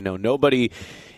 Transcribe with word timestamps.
You 0.00 0.04
know, 0.04 0.16
nobody 0.16 0.70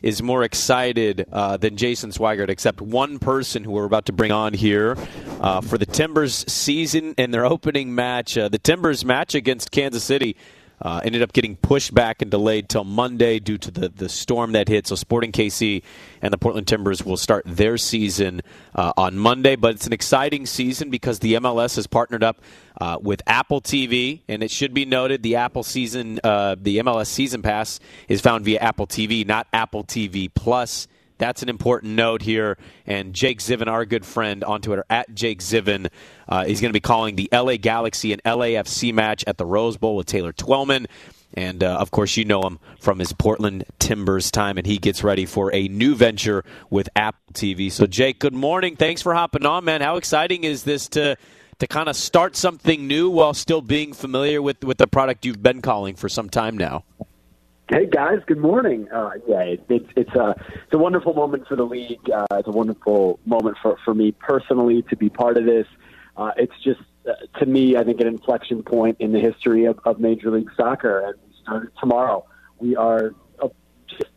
is 0.03 0.25
more 0.25 0.43
excited 0.43 1.29
uh, 1.31 1.57
than 1.57 1.77
Jason 1.77 2.11
Swigert, 2.11 2.49
except 2.49 2.81
one 2.81 3.21
person 3.21 3.63
who 3.63 3.71
we're 3.71 3.85
about 3.85 4.07
to 4.07 4.13
bring 4.13 4.33
on 4.33 4.55
here 4.55 4.97
uh, 5.41 5.61
for 5.61 5.79
the 5.79 5.87
Timbers 5.87 6.45
season 6.53 7.15
and 7.17 7.33
their 7.33 7.47
opening 7.47 7.95
match. 7.95 8.37
Uh, 8.37 8.49
the 8.49 8.59
Timbers 8.59 9.05
match 9.05 9.37
against 9.37 9.71
Kansas 9.71 10.03
City 10.03 10.37
uh, 10.83 11.01
ended 11.05 11.23
up 11.23 11.33
getting 11.33 11.57
pushed 11.57 11.95
back 11.95 12.21
and 12.21 12.31
delayed 12.31 12.69
till 12.69 12.85
Monday 12.85 13.39
due 13.39 13.57
to 13.59 13.71
the, 13.71 13.89
the 13.89 14.09
storm 14.09 14.53
that 14.53 14.69
hit. 14.69 14.87
So 14.87 14.97
Sporting 14.97 15.33
KC 15.33 15.83
and 16.21 16.33
the 16.33 16.39
Portland 16.39 16.67
Timbers 16.67 17.05
will 17.05 17.17
start 17.17 17.45
their 17.47 17.79
season 17.79 18.43
uh, 18.75 18.93
on 18.97 19.17
Monday. 19.17 19.57
But 19.57 19.77
it's 19.77 19.87
an 19.87 19.93
exciting 19.93 20.45
season 20.45 20.91
because 20.91 21.21
the 21.21 21.35
MLS 21.35 21.77
has 21.77 21.87
partnered 21.87 22.25
up 22.25 22.41
uh, 22.81 22.99
with 23.01 23.23
Apple 23.27 23.61
TV, 23.61 24.23
and 24.29 24.43
it 24.43 24.51
should 24.51 24.75
be 24.75 24.85
noted 24.85 25.23
the 25.23 25.37
Apple 25.37 25.63
season, 25.63 26.19
uh, 26.25 26.57
the 26.59 26.79
MLS 26.79 27.07
season 27.07 27.43
pass 27.43 27.79
is 28.09 28.21
found 28.21 28.45
via 28.45 28.59
Apple 28.59 28.87
TV, 28.87 29.27
not 29.27 29.47
Apple 29.53 29.85
TV 29.85 30.29
Plus. 30.35 30.89
That's 31.23 31.41
an 31.41 31.49
important 31.49 31.93
note 31.93 32.21
here. 32.21 32.59
And 32.85 33.15
Jake 33.15 33.39
Zivin, 33.39 33.69
our 33.69 33.85
good 33.85 34.05
friend 34.05 34.43
on 34.43 34.61
Twitter, 34.61 34.85
at 34.91 35.15
Jake 35.15 35.39
Zivin, 35.39 35.89
uh, 36.29 36.43
is 36.49 36.61
going 36.61 36.71
to 36.71 36.77
be 36.77 36.81
calling 36.81 37.15
the 37.15 37.29
LA 37.33 37.59
Galaxy 37.59 38.13
and 38.13 38.21
LAFC 38.25 38.93
match 38.93 39.23
at 39.29 39.39
the 39.39 39.47
Rose 39.47 39.77
Bowl 39.77 39.95
with 39.95 40.07
Taylor 40.07 40.33
Twellman. 40.33 40.87
And 41.35 41.63
uh, 41.63 41.77
of 41.77 41.93
course, 41.93 42.17
you 42.17 42.25
know 42.25 42.43
him 42.43 42.59
from 42.81 42.99
his 42.99 43.13
Portland 43.13 43.63
Timbers 43.79 44.33
time, 44.33 44.59
and 44.59 44.67
he 44.67 44.79
gets 44.79 45.05
ready 45.05 45.25
for 45.25 45.55
a 45.55 45.69
new 45.69 45.95
venture 45.95 46.45
with 46.71 46.89
Apple 46.97 47.33
TV. 47.35 47.71
So, 47.71 47.87
Jake, 47.87 48.19
good 48.19 48.35
morning. 48.35 48.75
Thanks 48.75 49.01
for 49.01 49.15
hopping 49.15 49.47
on, 49.47 49.65
man. 49.65 49.81
How 49.81 49.99
exciting 49.99 50.43
is 50.43 50.65
this 50.65 50.89
to 50.89 51.17
to 51.61 51.67
kind 51.69 51.89
of 51.89 51.95
start 51.95 52.35
something 52.35 52.89
new 52.89 53.09
while 53.09 53.33
still 53.33 53.61
being 53.61 53.93
familiar 53.93 54.43
with 54.43 54.65
with 54.65 54.79
the 54.79 54.89
product 54.89 55.25
you've 55.25 55.41
been 55.41 55.63
calling 55.63 55.95
for 55.95 56.09
some 56.09 56.29
time 56.29 56.59
now? 56.59 56.83
Hey 57.69 57.87
guys, 57.87 58.19
good 58.27 58.39
morning. 58.39 58.89
Uh, 58.91 59.13
yeah, 59.27 59.55
it's 59.69 59.89
it's 59.97 60.15
a 60.17 60.35
it's 60.55 60.75
a 60.75 60.79
wonderful 60.79 61.15
moment 61.15 61.47
for 61.47 61.55
the 61.55 61.65
league. 61.65 62.11
Uh, 62.13 62.27
it's 62.33 62.49
a 62.49 62.51
wonderful 62.51 63.21
moment 63.25 63.57
for 63.63 63.79
for 63.85 63.95
me 63.95 64.11
personally 64.13 64.83
to 64.91 64.97
be 64.97 65.09
part 65.09 65.37
of 65.37 65.45
this. 65.45 65.67
Uh, 66.17 66.33
it's 66.37 66.53
just 66.65 66.81
uh, 67.09 67.13
to 67.39 67.47
me, 67.47 67.77
I 67.77 67.85
think 67.85 68.01
an 68.01 68.09
inflection 68.09 68.65
point 68.65 68.97
in 68.99 69.13
the 69.13 69.21
history 69.21 69.65
of, 69.67 69.79
of 69.85 70.01
Major 70.01 70.33
League 70.33 70.51
Soccer, 70.57 71.07
and 71.07 71.15
we 71.25 71.35
start 71.41 71.73
tomorrow. 71.79 72.27
We 72.59 72.75
are 72.75 73.15
uh, 73.41 73.49
just 73.89 74.11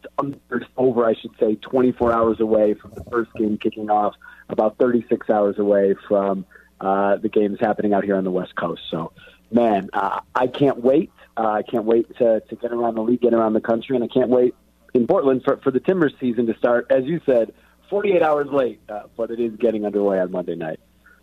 over, 0.75 1.05
I 1.05 1.13
should 1.13 1.31
say, 1.39 1.55
24 1.55 2.11
hours 2.11 2.39
away 2.39 2.73
from 2.73 2.91
the 2.95 3.03
first 3.11 3.31
game 3.35 3.57
kicking 3.59 3.91
off. 3.91 4.15
About 4.49 4.77
36 4.79 5.29
hours 5.29 5.59
away 5.59 5.95
from 6.07 6.45
uh, 6.81 7.17
the 7.17 7.29
games 7.29 7.57
happening 7.61 7.93
out 7.93 8.03
here 8.03 8.15
on 8.15 8.23
the 8.23 8.31
West 8.31 8.55
Coast. 8.55 8.81
So, 8.91 9.13
man, 9.55 9.89
uh, 9.93 10.19
I 10.35 10.47
can't 10.47 10.81
wait. 10.81 11.11
Uh, 11.37 11.47
I 11.47 11.63
can't 11.63 11.85
wait 11.85 12.15
to, 12.17 12.41
to 12.41 12.55
get 12.55 12.71
around 12.71 12.95
the 12.95 13.01
league, 13.01 13.21
get 13.21 13.33
around 13.33 13.53
the 13.53 13.61
country, 13.61 13.95
and 13.95 14.03
I 14.05 14.07
can't 14.07 14.29
wait 14.29 14.53
in 14.93 15.07
Portland 15.07 15.41
for, 15.43 15.57
for 15.57 15.71
the 15.71 15.79
Timbers 15.79 16.13
season 16.19 16.45
to 16.47 16.57
start. 16.57 16.87
As 16.89 17.05
you 17.05 17.19
said, 17.25 17.53
48 17.89 18.21
hours 18.21 18.47
late, 18.51 18.79
uh, 18.87 19.03
but 19.17 19.31
it 19.31 19.39
is 19.39 19.55
getting 19.57 19.85
underway 19.85 20.19
on 20.19 20.31
Monday 20.31 20.55
night. 20.55 20.79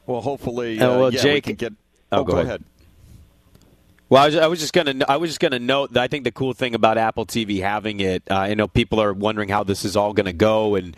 Well, 0.06 0.20
hopefully, 0.20 0.80
uh, 0.80 0.98
well, 0.98 1.12
yeah, 1.12 1.22
Jake, 1.22 1.46
we 1.46 1.54
can 1.54 1.56
get. 1.56 1.72
Oh, 2.10 2.20
Oh, 2.20 2.24
go 2.24 2.32
go, 2.32 2.38
ahead. 2.38 2.46
ahead. 2.46 2.64
Well, 4.08 4.22
I 4.22 4.26
was, 4.26 4.36
I 4.36 4.46
was 4.48 4.60
just 4.60 4.74
gonna 4.74 5.06
I 5.08 5.16
was 5.16 5.30
just 5.30 5.40
gonna 5.40 5.58
note 5.58 5.94
that 5.94 6.02
I 6.02 6.08
think 6.08 6.24
the 6.24 6.32
cool 6.32 6.52
thing 6.52 6.74
about 6.74 6.98
Apple 6.98 7.24
TV 7.24 7.62
having 7.62 8.00
it, 8.00 8.22
uh, 8.30 8.34
I 8.34 8.52
know 8.54 8.68
people 8.68 9.00
are 9.00 9.14
wondering 9.14 9.48
how 9.48 9.64
this 9.64 9.86
is 9.86 9.96
all 9.96 10.12
gonna 10.12 10.34
go, 10.34 10.74
and 10.74 10.94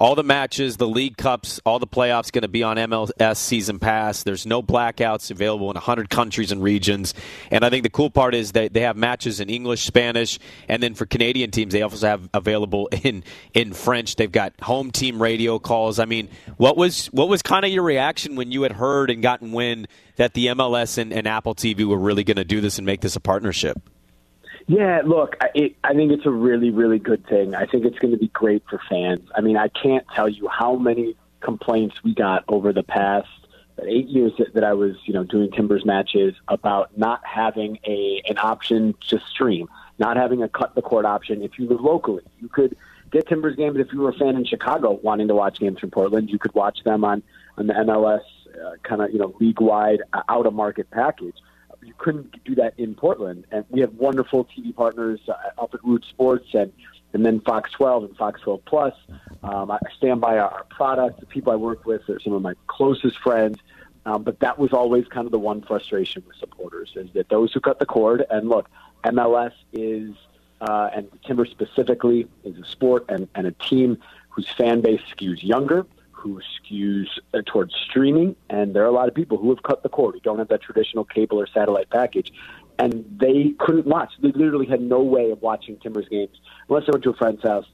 all 0.00 0.14
the 0.14 0.24
matches, 0.24 0.78
the 0.78 0.88
League 0.88 1.18
Cups, 1.18 1.60
all 1.66 1.78
the 1.78 1.86
playoffs 1.86 2.32
going 2.32 2.40
to 2.40 2.48
be 2.48 2.62
on 2.62 2.78
MLS 2.78 3.36
Season 3.36 3.78
Pass. 3.78 4.22
There's 4.22 4.46
no 4.46 4.62
blackouts 4.62 5.30
available 5.30 5.70
in 5.70 5.74
100 5.74 6.08
countries 6.08 6.50
and 6.50 6.62
regions. 6.62 7.12
And 7.50 7.66
I 7.66 7.68
think 7.68 7.82
the 7.82 7.90
cool 7.90 8.08
part 8.08 8.34
is 8.34 8.52
that 8.52 8.72
they 8.72 8.80
have 8.80 8.96
matches 8.96 9.40
in 9.40 9.50
English, 9.50 9.84
Spanish, 9.84 10.38
and 10.68 10.82
then 10.82 10.94
for 10.94 11.04
Canadian 11.04 11.50
teams, 11.50 11.74
they 11.74 11.82
also 11.82 12.06
have 12.06 12.30
available 12.32 12.88
in 13.02 13.22
in 13.52 13.74
French. 13.74 14.16
They've 14.16 14.32
got 14.32 14.58
home 14.62 14.90
team 14.90 15.20
radio 15.20 15.58
calls. 15.58 15.98
I 15.98 16.06
mean, 16.06 16.30
what 16.56 16.78
was 16.78 17.08
what 17.08 17.28
was 17.28 17.42
kind 17.42 17.66
of 17.66 17.70
your 17.70 17.82
reaction 17.82 18.36
when 18.36 18.50
you 18.50 18.62
had 18.62 18.72
heard 18.72 19.10
and 19.10 19.22
gotten 19.22 19.52
wind 19.52 19.86
that 20.16 20.32
the 20.32 20.46
MLS 20.46 20.96
and, 20.96 21.12
and 21.12 21.28
Apple 21.28 21.54
TV 21.54 21.84
were 21.84 21.98
really 21.98 22.24
going 22.24 22.38
to 22.38 22.44
do 22.44 22.62
this 22.62 22.78
and 22.78 22.86
make 22.86 23.02
this 23.02 23.16
a 23.16 23.20
partnership? 23.20 23.78
Yeah, 24.70 25.02
look, 25.04 25.34
I, 25.40 25.48
it, 25.52 25.76
I 25.82 25.94
think 25.94 26.12
it's 26.12 26.26
a 26.26 26.30
really, 26.30 26.70
really 26.70 27.00
good 27.00 27.26
thing. 27.26 27.56
I 27.56 27.66
think 27.66 27.84
it's 27.84 27.98
going 27.98 28.12
to 28.12 28.16
be 28.16 28.28
great 28.28 28.62
for 28.70 28.80
fans. 28.88 29.28
I 29.34 29.40
mean, 29.40 29.56
I 29.56 29.66
can't 29.66 30.06
tell 30.14 30.28
you 30.28 30.46
how 30.46 30.76
many 30.76 31.16
complaints 31.40 31.96
we 32.04 32.14
got 32.14 32.44
over 32.46 32.72
the 32.72 32.84
past 32.84 33.26
eight 33.82 34.06
years 34.06 34.30
that, 34.38 34.54
that 34.54 34.62
I 34.62 34.74
was, 34.74 34.94
you 35.06 35.12
know, 35.12 35.24
doing 35.24 35.50
Timbers 35.50 35.84
matches 35.84 36.36
about 36.46 36.96
not 36.96 37.20
having 37.26 37.80
a 37.84 38.22
an 38.28 38.38
option 38.38 38.94
to 39.08 39.18
stream, 39.18 39.68
not 39.98 40.16
having 40.16 40.40
a 40.40 40.48
cut 40.48 40.76
the 40.76 40.82
court 40.82 41.04
option. 41.04 41.42
If 41.42 41.58
you 41.58 41.66
live 41.66 41.80
locally, 41.80 42.22
you 42.38 42.46
could 42.46 42.76
get 43.10 43.26
Timbers 43.26 43.56
games. 43.56 43.76
If 43.76 43.92
you 43.92 43.98
were 43.98 44.10
a 44.10 44.14
fan 44.14 44.36
in 44.36 44.44
Chicago 44.44 45.00
wanting 45.02 45.26
to 45.26 45.34
watch 45.34 45.58
games 45.58 45.80
from 45.80 45.90
Portland, 45.90 46.30
you 46.30 46.38
could 46.38 46.54
watch 46.54 46.84
them 46.84 47.04
on 47.04 47.24
on 47.58 47.66
the 47.66 47.74
MLS 47.74 48.22
uh, 48.54 48.76
kind 48.84 49.02
of 49.02 49.10
you 49.10 49.18
know 49.18 49.34
league 49.40 49.60
wide 49.60 50.02
uh, 50.12 50.22
out 50.28 50.46
of 50.46 50.54
market 50.54 50.88
package 50.92 51.34
couldn't 52.00 52.42
do 52.44 52.54
that 52.56 52.74
in 52.78 52.94
Portland. 52.94 53.46
And 53.52 53.64
we 53.68 53.80
have 53.80 53.94
wonderful 53.94 54.46
TV 54.46 54.74
partners 54.74 55.20
uh, 55.28 55.62
up 55.62 55.74
at 55.74 55.84
Root 55.84 56.04
Sports 56.08 56.48
and 56.54 56.72
and 57.12 57.26
then 57.26 57.40
Fox 57.40 57.72
12 57.72 58.04
and 58.04 58.16
Fox 58.16 58.40
12 58.42 58.64
Plus. 58.64 58.94
Um, 59.42 59.70
I 59.70 59.78
stand 59.96 60.20
by 60.20 60.38
our 60.38 60.64
product. 60.70 61.18
The 61.18 61.26
people 61.26 61.52
I 61.52 61.56
work 61.56 61.84
with 61.84 62.08
are 62.08 62.20
some 62.20 62.32
of 62.32 62.42
my 62.42 62.54
closest 62.68 63.18
friends. 63.18 63.58
Um, 64.06 64.22
but 64.22 64.38
that 64.40 64.58
was 64.58 64.72
always 64.72 65.06
kind 65.08 65.26
of 65.26 65.32
the 65.32 65.38
one 65.38 65.60
frustration 65.62 66.22
with 66.26 66.36
supporters 66.36 66.92
is 66.94 67.08
that 67.14 67.28
those 67.28 67.52
who 67.52 67.60
cut 67.60 67.78
the 67.78 67.86
cord 67.86 68.24
and 68.30 68.48
look, 68.48 68.68
MLS 69.04 69.52
is 69.72 70.14
uh, 70.60 70.90
and 70.94 71.08
Timber 71.26 71.46
specifically 71.46 72.26
is 72.44 72.58
a 72.58 72.64
sport 72.64 73.04
and, 73.08 73.28
and 73.34 73.46
a 73.46 73.52
team 73.52 73.98
whose 74.28 74.48
fan 74.48 74.80
base 74.80 75.00
skews 75.14 75.42
younger, 75.42 75.86
who 76.20 76.40
skews 76.60 77.06
uh, 77.32 77.40
towards 77.46 77.74
streaming, 77.74 78.36
and 78.50 78.74
there 78.74 78.82
are 78.82 78.86
a 78.86 78.92
lot 78.92 79.08
of 79.08 79.14
people 79.14 79.38
who 79.38 79.48
have 79.50 79.62
cut 79.62 79.82
the 79.82 79.88
cord, 79.88 80.14
who 80.14 80.20
don't 80.20 80.38
have 80.38 80.48
that 80.48 80.60
traditional 80.62 81.04
cable 81.04 81.40
or 81.40 81.46
satellite 81.46 81.88
package, 81.88 82.32
and 82.78 83.04
they 83.18 83.54
couldn't 83.58 83.86
watch. 83.86 84.12
They 84.20 84.32
literally 84.32 84.66
had 84.66 84.80
no 84.82 85.00
way 85.00 85.30
of 85.30 85.40
watching 85.40 85.78
Timbers 85.78 86.08
games 86.08 86.38
unless 86.68 86.86
they 86.86 86.92
went 86.92 87.04
to 87.04 87.10
a 87.10 87.14
friend's 87.14 87.42
house 87.42 87.66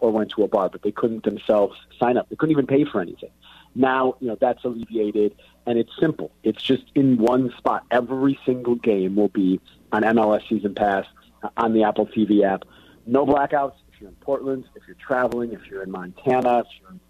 or 0.00 0.10
went 0.10 0.30
to 0.30 0.44
a 0.44 0.48
bar, 0.48 0.68
but 0.70 0.82
they 0.82 0.92
couldn't 0.92 1.24
themselves 1.24 1.76
sign 1.98 2.16
up. 2.16 2.28
They 2.28 2.36
couldn't 2.36 2.52
even 2.52 2.66
pay 2.66 2.84
for 2.84 3.00
anything. 3.00 3.30
Now, 3.74 4.16
you 4.20 4.28
know, 4.28 4.36
that's 4.40 4.64
alleviated, 4.64 5.36
and 5.66 5.78
it's 5.78 5.92
simple. 6.00 6.32
It's 6.42 6.62
just 6.62 6.84
in 6.94 7.18
one 7.18 7.52
spot. 7.56 7.84
Every 7.90 8.38
single 8.44 8.74
game 8.76 9.16
will 9.16 9.28
be 9.28 9.60
on 9.92 10.02
MLS 10.02 10.48
Season 10.48 10.74
Pass 10.74 11.06
uh, 11.42 11.50
on 11.56 11.74
the 11.74 11.84
Apple 11.84 12.06
TV 12.06 12.44
app. 12.44 12.64
No 13.06 13.26
blackouts 13.26 13.74
if 13.92 14.00
you're 14.00 14.10
in 14.10 14.16
Portland, 14.16 14.64
if 14.74 14.82
you're 14.86 14.96
traveling, 14.96 15.52
if 15.52 15.66
you're 15.70 15.82
in 15.82 15.90
Montana, 15.90 16.60
if 16.60 16.66
you're 16.80 16.90
in 16.90 17.00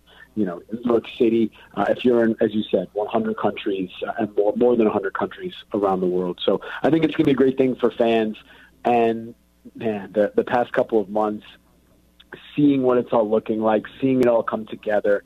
you 0.40 0.46
know, 0.46 0.62
New 0.72 0.80
York 0.86 1.04
City, 1.18 1.52
uh, 1.74 1.84
if 1.90 2.02
you're 2.02 2.24
in, 2.24 2.34
as 2.40 2.54
you 2.54 2.62
said, 2.70 2.88
100 2.94 3.36
countries 3.36 3.90
uh, 4.08 4.12
and 4.20 4.34
more, 4.34 4.54
more 4.56 4.74
than 4.74 4.86
100 4.86 5.12
countries 5.12 5.52
around 5.74 6.00
the 6.00 6.06
world. 6.06 6.40
So 6.42 6.62
I 6.82 6.88
think 6.88 7.04
it's 7.04 7.14
going 7.14 7.24
to 7.24 7.28
be 7.28 7.32
a 7.32 7.34
great 7.34 7.58
thing 7.58 7.76
for 7.76 7.90
fans. 7.90 8.38
And 8.82 9.34
man, 9.74 10.12
the, 10.12 10.32
the 10.34 10.42
past 10.42 10.72
couple 10.72 10.98
of 10.98 11.10
months, 11.10 11.44
seeing 12.56 12.80
what 12.84 12.96
it's 12.96 13.12
all 13.12 13.28
looking 13.28 13.60
like, 13.60 13.84
seeing 14.00 14.20
it 14.20 14.28
all 14.28 14.42
come 14.42 14.64
together, 14.64 15.24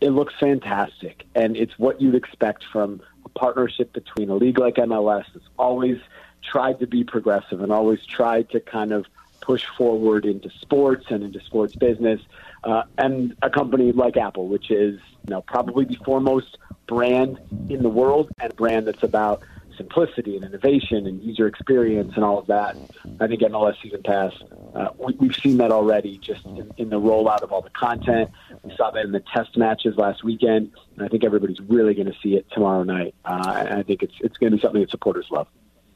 it 0.00 0.10
looks 0.10 0.34
fantastic. 0.40 1.24
And 1.36 1.56
it's 1.56 1.78
what 1.78 2.00
you'd 2.00 2.16
expect 2.16 2.64
from 2.72 3.00
a 3.24 3.28
partnership 3.28 3.92
between 3.92 4.28
a 4.28 4.34
league 4.34 4.58
like 4.58 4.74
MLS 4.74 5.26
that's 5.32 5.46
always 5.56 5.98
tried 6.42 6.80
to 6.80 6.88
be 6.88 7.04
progressive 7.04 7.62
and 7.62 7.70
always 7.70 8.04
tried 8.04 8.50
to 8.50 8.58
kind 8.58 8.90
of 8.90 9.06
push 9.40 9.64
forward 9.76 10.24
into 10.24 10.50
sports 10.60 11.06
and 11.10 11.22
into 11.22 11.38
sports 11.44 11.76
business, 11.76 12.20
uh, 12.64 12.82
and 12.96 13.36
a 13.42 13.50
company 13.50 13.92
like 13.92 14.16
Apple, 14.16 14.48
which 14.48 14.70
is 14.70 15.00
you 15.26 15.30
know 15.30 15.42
probably 15.42 15.84
the 15.84 15.96
foremost 16.04 16.58
brand 16.86 17.38
in 17.68 17.82
the 17.82 17.88
world 17.88 18.30
and 18.40 18.52
a 18.52 18.54
brand 18.54 18.86
that's 18.86 19.02
about 19.02 19.42
simplicity 19.76 20.36
and 20.36 20.44
innovation 20.44 21.06
and 21.06 21.22
user 21.22 21.46
experience 21.46 22.12
and 22.16 22.24
all 22.24 22.38
of 22.38 22.48
that. 22.48 22.76
I 23.20 23.28
think 23.28 23.40
MLS 23.42 23.80
Season 23.80 24.02
Pass, 24.02 24.32
uh, 24.74 24.88
we, 24.98 25.28
have 25.28 25.36
seen 25.36 25.56
that 25.58 25.70
already 25.70 26.18
just 26.18 26.44
in, 26.44 26.70
in, 26.76 26.90
the 26.90 27.00
rollout 27.00 27.42
of 27.42 27.52
all 27.52 27.62
the 27.62 27.70
content. 27.70 28.30
We 28.62 28.74
saw 28.76 28.90
that 28.90 29.04
in 29.04 29.12
the 29.12 29.22
test 29.32 29.56
matches 29.56 29.96
last 29.96 30.24
weekend, 30.24 30.72
and 30.96 31.06
I 31.06 31.08
think 31.08 31.24
everybody's 31.24 31.60
really 31.60 31.94
going 31.94 32.08
to 32.08 32.16
see 32.22 32.34
it 32.34 32.46
tomorrow 32.50 32.82
night. 32.82 33.14
Uh, 33.24 33.54
and 33.56 33.78
I 33.78 33.82
think 33.84 34.02
it's 34.02 34.14
it's 34.20 34.36
going 34.36 34.50
to 34.50 34.56
be 34.56 34.60
something 34.60 34.80
that 34.80 34.90
supporters 34.90 35.26
love. 35.30 35.46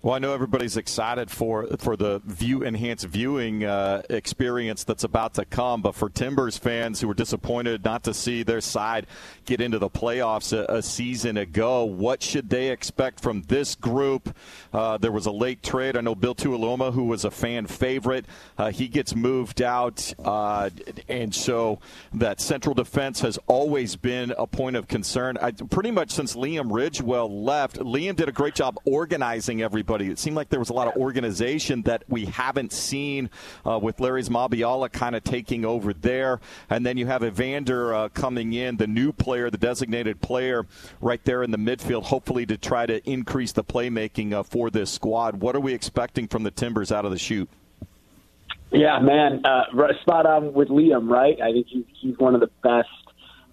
Well, 0.04 0.16
I 0.16 0.18
know 0.18 0.34
everybody's 0.34 0.76
excited 0.76 1.30
for 1.30 1.68
for 1.78 1.96
the 1.96 2.20
view 2.24 2.64
enhanced 2.64 3.06
viewing 3.06 3.62
uh, 3.62 4.02
experience 4.10 4.82
that's 4.82 5.04
about 5.04 5.34
to 5.34 5.44
come, 5.44 5.80
but 5.80 5.94
for 5.94 6.10
Timbers 6.10 6.58
fans 6.58 7.00
who 7.00 7.06
were 7.06 7.14
disappointed 7.14 7.84
not 7.84 8.02
to 8.02 8.12
see 8.12 8.42
their 8.42 8.60
side 8.60 9.06
get 9.44 9.60
into 9.60 9.78
the 9.78 9.88
playoffs 9.88 10.52
a, 10.52 10.64
a 10.78 10.82
season 10.82 11.36
ago, 11.36 11.84
what 11.84 12.20
should 12.20 12.50
they 12.50 12.70
expect 12.70 13.20
from 13.20 13.42
this 13.42 13.76
group? 13.76 14.34
Uh, 14.72 14.98
there 14.98 15.12
was 15.12 15.26
a 15.26 15.30
late 15.30 15.62
trade. 15.62 15.96
I 15.96 16.00
know 16.00 16.16
Bill 16.16 16.34
Tuiloma, 16.34 16.92
who 16.92 17.04
was 17.04 17.24
a 17.24 17.30
fan 17.30 17.68
favorite, 17.68 18.26
uh, 18.58 18.72
he 18.72 18.88
gets 18.88 19.14
moved 19.14 19.62
out, 19.62 20.12
uh, 20.24 20.68
and 21.08 21.32
so 21.32 21.78
that 22.12 22.40
central 22.40 22.74
defense 22.74 23.20
has 23.20 23.38
always 23.46 23.94
been 23.94 24.34
a 24.36 24.48
point 24.48 24.74
of 24.74 24.88
concern. 24.88 25.38
I, 25.40 25.52
pretty 25.52 25.92
much 25.92 26.10
since 26.10 26.34
Liam 26.34 26.72
Ridgewell 26.72 27.44
left, 27.44 27.78
Liam 27.78 28.16
did 28.16 28.28
a 28.28 28.32
great 28.32 28.56
job 28.56 28.80
organizing 28.84 29.62
everybody 29.62 29.91
everybody. 29.92 30.10
It 30.10 30.18
seemed 30.18 30.36
like 30.36 30.48
there 30.48 30.58
was 30.58 30.70
a 30.70 30.72
lot 30.72 30.88
of 30.88 30.96
organization 30.96 31.82
that 31.82 32.04
we 32.08 32.24
haven't 32.24 32.72
seen 32.72 33.28
uh, 33.66 33.78
with 33.78 33.98
Larrys 33.98 34.30
Mabiala 34.30 34.90
kind 34.90 35.14
of 35.14 35.22
taking 35.22 35.64
over 35.64 35.92
there. 35.92 36.40
And 36.70 36.84
then 36.84 36.96
you 36.96 37.06
have 37.06 37.22
Evander 37.22 37.94
uh, 37.94 38.08
coming 38.08 38.54
in, 38.54 38.78
the 38.78 38.86
new 38.86 39.12
player, 39.12 39.50
the 39.50 39.58
designated 39.58 40.20
player, 40.20 40.66
right 41.00 41.22
there 41.24 41.42
in 41.42 41.50
the 41.50 41.58
midfield, 41.58 42.04
hopefully 42.04 42.46
to 42.46 42.56
try 42.56 42.86
to 42.86 43.06
increase 43.08 43.52
the 43.52 43.64
playmaking 43.64 44.32
uh, 44.32 44.42
for 44.42 44.70
this 44.70 44.90
squad. 44.90 45.40
What 45.40 45.54
are 45.54 45.60
we 45.60 45.74
expecting 45.74 46.26
from 46.26 46.42
the 46.42 46.50
Timbers 46.50 46.90
out 46.90 47.04
of 47.04 47.10
the 47.10 47.18
shoot? 47.18 47.48
Yeah, 48.70 48.98
man, 49.00 49.42
uh, 49.44 49.64
spot 50.00 50.24
on 50.24 50.54
with 50.54 50.68
Liam, 50.68 51.10
right? 51.10 51.38
I 51.42 51.52
think 51.52 51.66
he's, 51.68 51.84
he's 52.00 52.18
one 52.18 52.34
of 52.34 52.40
the 52.40 52.50
best 52.62 52.88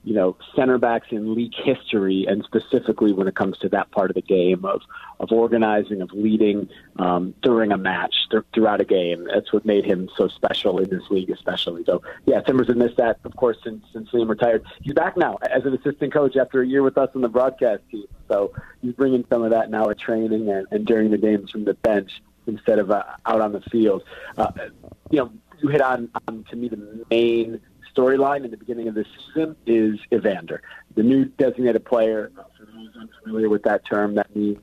you 0.04 0.14
know, 0.14 0.38
center 0.56 0.78
backs 0.78 1.08
in 1.12 1.36
league 1.36 1.54
history, 1.56 2.26
and 2.28 2.44
specifically 2.44 3.12
when 3.12 3.28
it 3.28 3.36
comes 3.36 3.58
to 3.60 3.70
that 3.70 3.92
part 3.92 4.10
of 4.10 4.16
the 4.16 4.22
game 4.22 4.66
of 4.66 4.82
of 5.20 5.32
organizing, 5.32 6.02
of 6.02 6.12
leading 6.14 6.70
um, 6.98 7.34
during 7.42 7.72
a 7.72 7.78
match, 7.78 8.16
th- 8.32 8.44
throughout 8.54 8.80
a 8.80 8.86
game. 8.86 9.28
That's 9.34 9.52
what 9.52 9.66
made 9.66 9.84
him 9.84 10.10
so 10.16 10.30
special 10.30 10.80
in 10.80 10.90
this 10.90 11.04
league, 11.10 11.30
especially. 11.30 11.84
So, 11.84 12.02
yeah, 12.26 12.40
Timbers 12.40 12.68
have 12.68 12.78
missed 12.78 12.96
that, 12.98 13.20
of 13.26 13.36
course, 13.36 13.58
since 13.64 13.84
since 13.92 14.10
Liam 14.12 14.30
retired. 14.30 14.64
He's 14.82 14.94
back 14.94 15.18
now 15.18 15.38
as 15.50 15.66
an 15.66 15.74
assistant 15.74 16.14
coach 16.14 16.38
after 16.38 16.62
a 16.62 16.68
year 16.68 16.84
with 16.84 16.98
us 16.98 17.10
on 17.16 17.22
the 17.22 17.30
broadcast 17.30 17.84
team. 17.92 18.08
So 18.30 18.54
he's 18.82 18.94
bringing 18.94 19.26
some 19.30 19.44
of 19.44 19.52
that 19.52 19.70
now 19.70 19.90
at 19.90 20.00
training 20.00 20.50
and, 20.50 20.66
and 20.72 20.86
during 20.86 21.12
the 21.12 21.18
games 21.18 21.52
from 21.52 21.66
the 21.66 21.74
bench 21.74 22.12
instead 22.48 22.80
of 22.80 22.90
uh, 22.92 23.04
out 23.26 23.42
on 23.42 23.52
the 23.52 23.62
field. 23.62 24.04
Uh, 24.38 24.52
you 25.10 25.20
know, 25.20 25.32
you 25.62 25.70
hit 25.70 25.82
on, 25.82 26.10
on 26.28 26.46
to 26.50 26.56
me 26.56 26.70
the 26.70 27.06
main 27.10 27.60
storyline 27.96 28.46
in 28.46 28.52
the 28.52 28.58
beginning 28.58 28.88
of 28.88 28.96
this 28.96 29.08
season 29.28 29.56
is 29.66 30.00
Evander, 30.12 30.62
the 30.96 31.04
new 31.04 31.26
designated 31.26 31.86
player. 31.86 32.32
For 32.58 32.66
those 32.66 32.90
unfamiliar 33.00 33.50
with 33.50 33.64
that 33.64 33.86
term, 33.86 34.16
that 34.16 34.36
means 34.36 34.58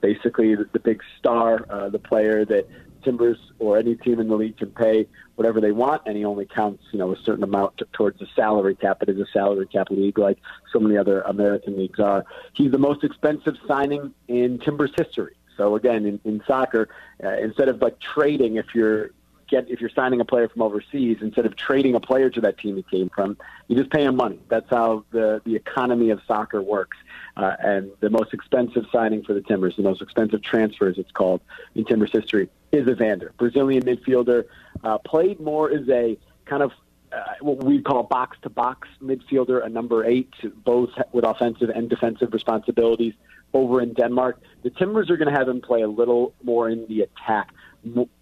basically 0.00 0.54
the, 0.54 0.68
the 0.72 0.80
big 0.80 1.02
star, 1.18 1.66
uh, 1.70 1.88
the 1.88 1.98
player 1.98 2.44
that 2.44 2.68
Timbers 3.02 3.38
or 3.58 3.78
any 3.78 3.94
team 3.94 4.20
in 4.20 4.28
the 4.28 4.36
league 4.36 4.58
can 4.58 4.70
pay 4.70 5.06
whatever 5.36 5.60
they 5.60 5.72
want, 5.72 6.02
and 6.04 6.16
he 6.16 6.24
only 6.24 6.44
counts, 6.44 6.84
you 6.92 6.98
know, 6.98 7.12
a 7.12 7.16
certain 7.24 7.42
amount 7.42 7.78
t- 7.78 7.86
towards 7.92 8.18
the 8.18 8.26
salary 8.36 8.74
cap. 8.74 9.02
It 9.02 9.08
is 9.08 9.18
a 9.18 9.26
salary 9.32 9.66
cap 9.66 9.88
league, 9.90 10.18
like 10.18 10.38
so 10.70 10.78
many 10.78 10.98
other 10.98 11.22
American 11.22 11.78
leagues 11.78 11.98
are. 11.98 12.26
He's 12.52 12.70
the 12.70 12.78
most 12.78 13.02
expensive 13.02 13.56
signing 13.66 14.12
in 14.28 14.58
Timbers 14.58 14.92
history. 14.96 15.34
So 15.56 15.76
again, 15.76 16.04
in, 16.04 16.20
in 16.24 16.42
soccer, 16.46 16.88
uh, 17.24 17.36
instead 17.38 17.68
of 17.68 17.80
like 17.80 17.98
trading, 18.00 18.56
if 18.56 18.74
you're 18.74 19.12
get 19.50 19.68
if 19.68 19.80
you're 19.80 19.90
signing 19.90 20.20
a 20.20 20.24
player 20.24 20.48
from 20.48 20.62
overseas 20.62 21.18
instead 21.20 21.44
of 21.44 21.56
trading 21.56 21.94
a 21.94 22.00
player 22.00 22.30
to 22.30 22.40
that 22.40 22.56
team 22.58 22.76
he 22.76 22.82
came 22.84 23.10
from, 23.10 23.36
you 23.68 23.76
just 23.76 23.90
pay 23.90 24.04
him 24.04 24.16
money. 24.16 24.38
That's 24.48 24.70
how 24.70 25.04
the 25.10 25.42
the 25.44 25.56
economy 25.56 26.10
of 26.10 26.20
soccer 26.26 26.62
works. 26.62 26.96
Uh, 27.36 27.56
and 27.60 27.90
the 28.00 28.10
most 28.10 28.32
expensive 28.32 28.84
signing 28.92 29.22
for 29.22 29.34
the 29.34 29.40
Timbers, 29.42 29.76
the 29.76 29.82
most 29.82 30.02
expensive 30.02 30.42
transfer, 30.42 30.88
as 30.88 30.98
it's 30.98 31.12
called 31.12 31.40
in 31.74 31.84
Timbers 31.84 32.12
history, 32.12 32.48
is 32.72 32.88
Evander, 32.88 33.32
Brazilian 33.38 33.82
midfielder. 33.82 34.44
Uh, 34.84 34.98
played 34.98 35.40
more 35.40 35.70
as 35.70 35.88
a 35.88 36.16
kind 36.46 36.62
of 36.62 36.72
uh, 37.12 37.34
what 37.40 37.64
we 37.64 37.82
call 37.82 38.00
a 38.00 38.04
box 38.04 38.36
to 38.42 38.50
box 38.50 38.88
midfielder, 39.02 39.64
a 39.64 39.68
number 39.68 40.04
eight, 40.04 40.32
both 40.64 40.90
with 41.12 41.24
offensive 41.24 41.70
and 41.70 41.90
defensive 41.90 42.32
responsibilities 42.32 43.14
over 43.52 43.80
in 43.80 43.92
Denmark. 43.94 44.40
The 44.62 44.70
Timbers 44.70 45.10
are 45.10 45.16
going 45.16 45.32
to 45.32 45.36
have 45.36 45.48
him 45.48 45.60
play 45.60 45.82
a 45.82 45.88
little 45.88 46.34
more 46.42 46.68
in 46.68 46.86
the 46.86 47.00
attack 47.02 47.52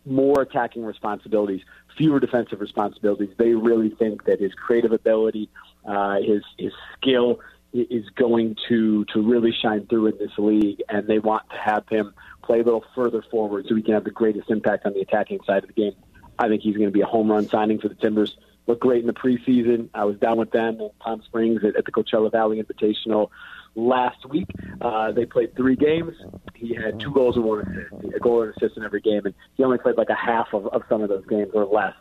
more 0.05 0.43
attacking 0.43 0.85
responsibilities, 0.85 1.63
fewer 1.97 2.21
defensive 2.21 2.61
responsibilities. 2.61 3.31
They 3.37 3.55
really 3.55 3.91
think 3.91 4.25
that 4.25 4.41
his 4.41 4.55
creative 4.55 4.93
ability, 4.93 5.49
uh, 5.85 6.21
his 6.21 6.43
his 6.57 6.73
skill 6.97 7.41
is 7.73 8.09
going 8.11 8.57
to 8.69 9.05
to 9.07 9.23
really 9.23 9.53
shine 9.53 9.87
through 9.87 10.07
in 10.09 10.19
this 10.19 10.33
league, 10.39 10.83
and 10.89 11.07
they 11.07 11.19
want 11.19 11.49
to 11.51 11.57
have 11.57 11.89
him 11.89 12.15
play 12.43 12.61
a 12.61 12.63
little 12.63 12.85
further 12.95 13.23
forward 13.31 13.67
so 13.69 13.75
he 13.75 13.83
can 13.83 13.95
have 13.95 14.05
the 14.05 14.11
greatest 14.11 14.51
impact 14.51 14.87
on 14.87 14.95
the 14.95 15.01
attacking 15.01 15.41
side 15.47 15.65
of 15.65 15.69
the 15.69 15.75
game. 15.75 15.95
I 16.39 16.49
think 16.49 16.63
he's 16.63 16.77
going 16.77 16.89
to 16.89 16.93
be 16.93 17.01
a 17.01 17.07
home 17.07 17.31
run 17.31 17.47
signing 17.49 17.79
for 17.79 17.89
the 17.89 17.95
Timbers. 17.95 18.37
Looked 18.67 18.83
great 18.83 19.01
in 19.01 19.07
the 19.07 19.15
preseason. 19.15 19.89
I 19.95 20.05
was 20.05 20.19
down 20.19 20.39
with 20.39 20.51
them 20.51 20.81
in 20.81 20.91
Palm 20.99 21.23
Springs 21.23 21.65
at, 21.65 21.77
at 21.77 21.85
the 21.85 21.93
Coachella 21.93 22.31
Valley 22.31 22.63
Invitational 22.63 23.31
last 23.79 24.27
week. 24.29 24.49
Uh, 24.81 25.13
they 25.13 25.25
played 25.25 25.55
three 25.57 25.77
games. 25.77 26.13
He 26.55 26.75
had 26.75 26.99
two 27.01 27.13
goals 27.13 27.37
and 27.37 27.45
one 27.45 27.61
assist, 27.61 28.15
a 28.15 28.19
goal 28.19 28.43
and 28.43 28.53
assist 28.57 28.77
in 28.77 28.85
every 28.85 29.01
game, 29.01 29.25
and 29.25 29.35
he 29.55 29.65
only 29.65 29.79
played 29.79 29.97
like 29.97 30.11
a 30.11 30.15
half 30.15 30.49
of, 30.53 30.67
of 30.69 30.83
some 30.89 31.03
of 31.03 31.09
those 31.09 31.25
games 31.27 31.51
or 31.55 31.65
less. 31.65 31.95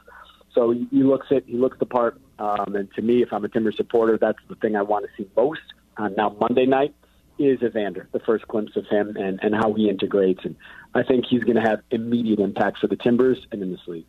So 0.53 0.71
he, 0.71 0.87
he 0.89 1.03
looks 1.03 1.27
it. 1.29 1.43
He 1.45 1.55
looks 1.57 1.77
the 1.79 1.85
part. 1.85 2.19
Um, 2.39 2.75
and 2.75 2.91
to 2.95 3.01
me, 3.01 3.21
if 3.21 3.31
I'm 3.31 3.45
a 3.45 3.49
Timber 3.49 3.71
supporter, 3.71 4.17
that's 4.19 4.39
the 4.49 4.55
thing 4.55 4.75
I 4.75 4.81
want 4.81 5.05
to 5.05 5.11
see 5.15 5.29
most. 5.35 5.61
Uh, 5.97 6.09
now 6.09 6.35
Monday 6.39 6.65
night 6.65 6.95
is 7.39 7.61
Evander, 7.61 8.09
the 8.11 8.19
first 8.19 8.47
glimpse 8.47 8.75
of 8.75 8.85
him 8.87 9.15
and, 9.15 9.39
and 9.43 9.53
how 9.53 9.73
he 9.73 9.89
integrates. 9.89 10.43
And 10.43 10.55
I 10.95 11.03
think 11.03 11.25
he's 11.27 11.43
going 11.43 11.55
to 11.55 11.61
have 11.61 11.81
immediate 11.91 12.39
impact 12.39 12.79
for 12.79 12.87
the 12.87 12.95
Timbers 12.95 13.37
and 13.51 13.61
in 13.61 13.71
this 13.71 13.81
league. 13.87 14.07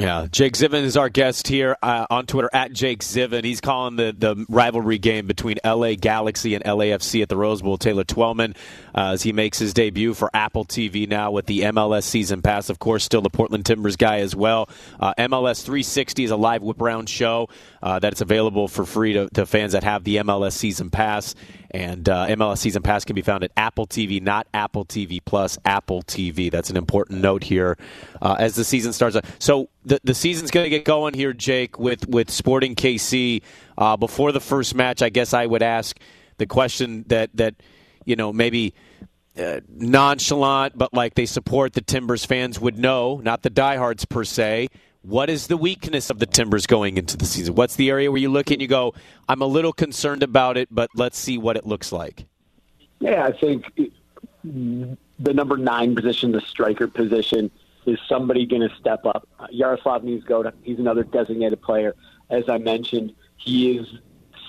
Yeah, 0.00 0.28
Jake 0.32 0.54
Zivin 0.54 0.84
is 0.84 0.96
our 0.96 1.10
guest 1.10 1.46
here 1.46 1.76
uh, 1.82 2.06
on 2.08 2.24
Twitter 2.24 2.48
at 2.54 2.72
Jake 2.72 3.00
Zivin. 3.00 3.44
He's 3.44 3.60
calling 3.60 3.96
the, 3.96 4.16
the 4.16 4.46
rivalry 4.48 4.96
game 4.96 5.26
between 5.26 5.58
LA 5.62 5.92
Galaxy 5.92 6.54
and 6.54 6.64
LAFC 6.64 7.20
at 7.20 7.28
the 7.28 7.36
Rose 7.36 7.60
Bowl. 7.60 7.76
Taylor 7.76 8.04
Twellman, 8.04 8.56
uh, 8.94 9.10
as 9.12 9.22
he 9.22 9.34
makes 9.34 9.58
his 9.58 9.74
debut 9.74 10.14
for 10.14 10.30
Apple 10.32 10.64
TV 10.64 11.06
now 11.06 11.32
with 11.32 11.44
the 11.44 11.60
MLS 11.60 12.04
season 12.04 12.40
pass. 12.40 12.70
Of 12.70 12.78
course, 12.78 13.04
still 13.04 13.20
the 13.20 13.28
Portland 13.28 13.66
Timbers 13.66 13.96
guy 13.96 14.20
as 14.20 14.34
well. 14.34 14.70
Uh, 14.98 15.12
MLS 15.18 15.62
360 15.62 16.24
is 16.24 16.30
a 16.30 16.36
live 16.36 16.62
whip 16.62 16.80
around 16.80 17.10
show 17.10 17.50
uh, 17.82 17.98
that's 17.98 18.20
available 18.20 18.68
for 18.68 18.84
free 18.84 19.14
to, 19.14 19.28
to 19.30 19.46
fans 19.46 19.72
that 19.72 19.84
have 19.84 20.04
the 20.04 20.16
MLS 20.16 20.52
season 20.52 20.90
pass. 20.90 21.34
And 21.70 22.08
uh, 22.08 22.26
MLS 22.28 22.58
Season 22.58 22.82
Pass 22.82 23.04
can 23.04 23.14
be 23.14 23.22
found 23.22 23.44
at 23.44 23.52
Apple 23.56 23.86
TV, 23.86 24.20
not 24.20 24.48
Apple 24.52 24.84
TV 24.84 25.20
Plus, 25.24 25.56
Apple 25.64 26.02
TV. 26.02 26.50
That's 26.50 26.68
an 26.68 26.76
important 26.76 27.20
note 27.20 27.44
here 27.44 27.78
uh, 28.20 28.36
as 28.38 28.56
the 28.56 28.64
season 28.64 28.92
starts. 28.92 29.16
So 29.38 29.68
the 29.84 30.00
the 30.02 30.14
season's 30.14 30.50
going 30.50 30.64
to 30.64 30.70
get 30.70 30.84
going 30.84 31.14
here, 31.14 31.32
Jake, 31.32 31.78
with 31.78 32.08
with 32.08 32.28
Sporting 32.30 32.74
KC. 32.74 33.42
Uh, 33.78 33.96
before 33.96 34.32
the 34.32 34.40
first 34.40 34.74
match, 34.74 35.00
I 35.00 35.10
guess 35.10 35.32
I 35.32 35.46
would 35.46 35.62
ask 35.62 35.96
the 36.38 36.46
question 36.46 37.04
that 37.08 37.30
that 37.34 37.54
you 38.04 38.16
know 38.16 38.32
maybe. 38.32 38.74
Uh, 39.38 39.60
nonchalant, 39.68 40.76
but 40.76 40.92
like 40.92 41.14
they 41.14 41.24
support 41.24 41.72
the 41.72 41.80
Timbers 41.80 42.24
fans 42.24 42.58
would 42.58 42.76
know, 42.76 43.20
not 43.22 43.42
the 43.42 43.48
diehards 43.48 44.04
per 44.04 44.24
se. 44.24 44.68
What 45.02 45.30
is 45.30 45.46
the 45.46 45.56
weakness 45.56 46.10
of 46.10 46.18
the 46.18 46.26
Timbers 46.26 46.66
going 46.66 46.98
into 46.98 47.16
the 47.16 47.24
season? 47.24 47.54
What's 47.54 47.76
the 47.76 47.88
area 47.88 48.10
where 48.10 48.20
you 48.20 48.28
look 48.28 48.50
and 48.50 48.60
you 48.60 48.68
go, 48.68 48.92
I'm 49.28 49.40
a 49.40 49.46
little 49.46 49.72
concerned 49.72 50.22
about 50.22 50.58
it, 50.58 50.68
but 50.70 50.90
let's 50.94 51.18
see 51.18 51.38
what 51.38 51.56
it 51.56 51.66
looks 51.66 51.90
like? 51.90 52.26
Yeah, 52.98 53.24
I 53.24 53.32
think 53.32 53.64
the 54.44 54.96
number 55.34 55.56
nine 55.56 55.94
position, 55.94 56.32
the 56.32 56.42
striker 56.42 56.86
position, 56.86 57.50
is 57.86 57.98
somebody 58.08 58.44
going 58.44 58.68
to 58.68 58.74
step 58.76 59.06
up. 59.06 59.26
Yaroslav 59.50 60.02
Niezgoda, 60.02 60.52
he's 60.62 60.78
another 60.78 61.02
designated 61.02 61.62
player. 61.62 61.94
As 62.28 62.48
I 62.50 62.58
mentioned, 62.58 63.14
he 63.38 63.78
is 63.78 63.86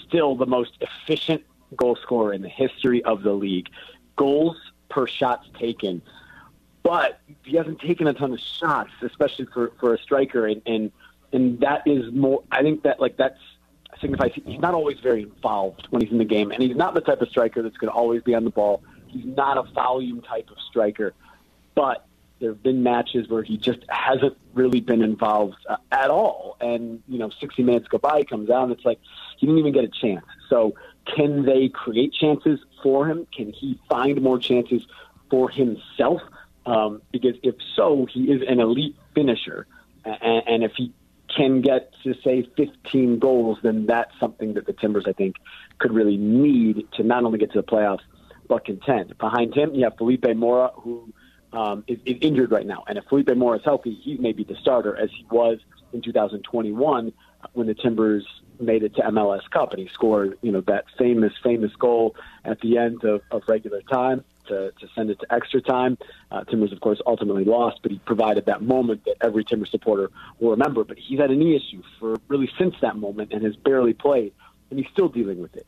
still 0.05 0.35
the 0.35 0.45
most 0.45 0.73
efficient 0.81 1.43
goal 1.77 1.95
scorer 1.95 2.33
in 2.33 2.41
the 2.41 2.49
history 2.49 3.01
of 3.05 3.23
the 3.23 3.31
league. 3.31 3.69
Goals 4.17 4.57
per 4.89 5.07
shots 5.07 5.47
taken 5.57 6.01
but 6.91 7.21
he 7.45 7.55
hasn't 7.55 7.79
taken 7.79 8.05
a 8.05 8.13
ton 8.13 8.33
of 8.33 8.39
shots, 8.41 8.91
especially 9.01 9.45
for, 9.45 9.71
for 9.79 9.93
a 9.93 9.97
striker, 9.97 10.45
and, 10.45 10.61
and 10.65 10.91
and 11.31 11.61
that 11.61 11.83
is 11.85 12.11
more. 12.11 12.43
I 12.51 12.63
think 12.63 12.83
that 12.83 12.99
like 12.99 13.15
that's 13.15 13.39
signifies 14.01 14.33
he's 14.33 14.59
not 14.59 14.73
always 14.73 14.99
very 14.99 15.21
involved 15.21 15.87
when 15.89 16.01
he's 16.01 16.11
in 16.11 16.17
the 16.17 16.25
game, 16.25 16.51
and 16.51 16.61
he's 16.61 16.75
not 16.75 16.93
the 16.93 16.99
type 16.99 17.21
of 17.21 17.29
striker 17.29 17.61
that's 17.61 17.77
going 17.77 17.89
to 17.89 17.95
always 17.95 18.23
be 18.23 18.35
on 18.35 18.43
the 18.43 18.49
ball. 18.49 18.83
He's 19.07 19.23
not 19.23 19.57
a 19.57 19.63
volume 19.71 20.21
type 20.21 20.49
of 20.49 20.57
striker, 20.69 21.13
but 21.75 22.05
There 22.41 22.49
have 22.49 22.61
been 22.61 22.83
matches 22.83 23.29
where 23.29 23.43
he 23.43 23.55
just 23.55 23.79
hasn't 23.87 24.35
really 24.53 24.81
been 24.81 25.01
involved 25.01 25.65
uh, 25.69 25.77
at 25.93 26.09
all. 26.09 26.57
And, 26.59 27.01
you 27.07 27.19
know, 27.19 27.29
60 27.29 27.63
minutes 27.63 27.87
go 27.87 27.99
by, 27.99 28.17
he 28.19 28.25
comes 28.25 28.49
out, 28.49 28.63
and 28.63 28.73
it's 28.73 28.83
like 28.83 28.99
he 29.37 29.45
didn't 29.45 29.59
even 29.59 29.71
get 29.71 29.85
a 29.85 29.93
chance. 30.03 30.25
So, 30.49 30.75
can 31.05 31.45
they 31.45 31.69
create 31.69 32.11
chances 32.13 32.59
for 32.83 33.07
him? 33.07 33.27
Can 33.33 33.53
he 33.53 33.79
find 33.87 34.21
more 34.21 34.39
chances 34.39 34.85
for 35.29 35.49
himself? 35.49 36.21
Um, 36.65 37.01
because 37.11 37.35
if 37.43 37.55
so, 37.75 38.07
he 38.11 38.31
is 38.31 38.41
an 38.47 38.59
elite 38.59 38.95
finisher. 39.15 39.65
And, 40.05 40.43
and 40.47 40.63
if 40.63 40.73
he 40.75 40.93
can 41.35 41.61
get 41.61 41.93
to 42.03 42.13
say 42.23 42.47
15 42.57 43.19
goals, 43.19 43.59
then 43.63 43.85
that's 43.85 44.11
something 44.19 44.53
that 44.55 44.65
the 44.65 44.73
Timbers, 44.73 45.05
I 45.07 45.13
think, 45.13 45.37
could 45.79 45.93
really 45.93 46.17
need 46.17 46.87
to 46.93 47.03
not 47.03 47.23
only 47.23 47.39
get 47.39 47.51
to 47.53 47.61
the 47.61 47.67
playoffs 47.67 48.01
but 48.47 48.65
contend. 48.65 49.17
Behind 49.17 49.53
him, 49.53 49.73
you 49.73 49.85
have 49.85 49.95
Felipe 49.97 50.25
Mora, 50.35 50.71
who 50.75 51.13
um, 51.53 51.85
is, 51.87 51.99
is 52.05 52.17
injured 52.21 52.51
right 52.51 52.65
now, 52.65 52.83
and 52.87 52.97
if 52.97 53.05
Felipe 53.05 53.35
Mora 53.35 53.59
is 53.59 53.63
healthy, 53.63 53.93
he 53.93 54.17
may 54.17 54.33
be 54.33 54.43
the 54.43 54.55
starter 54.55 54.95
as 54.97 55.09
he 55.09 55.25
was 55.31 55.59
in 55.93 56.01
2021 56.01 57.13
when 57.53 57.67
the 57.67 57.73
Timbers 57.73 58.25
made 58.59 58.83
it 58.83 58.95
to 58.95 59.01
MLS 59.03 59.49
Cup 59.49 59.71
and 59.71 59.79
he 59.79 59.87
scored, 59.93 60.37
you 60.41 60.51
know, 60.51 60.61
that 60.61 60.85
famous, 60.97 61.33
famous 61.41 61.73
goal 61.77 62.15
at 62.45 62.59
the 62.61 62.77
end 62.77 63.03
of, 63.03 63.21
of 63.31 63.41
regular 63.47 63.81
time 63.81 64.23
to, 64.51 64.71
to 64.79 64.87
send 64.93 65.09
it 65.09 65.19
to 65.21 65.33
extra 65.33 65.61
time. 65.61 65.97
Uh, 66.29 66.43
Timbers, 66.43 66.71
of 66.71 66.81
course, 66.81 67.01
ultimately 67.05 67.45
lost, 67.45 67.79
but 67.81 67.91
he 67.91 67.99
provided 67.99 68.45
that 68.45 68.61
moment 68.61 69.05
that 69.05 69.15
every 69.21 69.43
Timber 69.43 69.65
supporter 69.65 70.11
will 70.39 70.51
remember. 70.51 70.83
But 70.83 70.97
he's 70.99 71.19
had 71.19 71.31
a 71.31 71.35
knee 71.35 71.55
issue 71.55 71.81
for 71.99 72.17
really 72.27 72.49
since 72.57 72.75
that 72.81 72.97
moment 72.97 73.33
and 73.33 73.43
has 73.43 73.55
barely 73.55 73.93
played, 73.93 74.33
and 74.69 74.79
he's 74.79 74.89
still 74.91 75.09
dealing 75.09 75.41
with 75.41 75.55
it. 75.55 75.65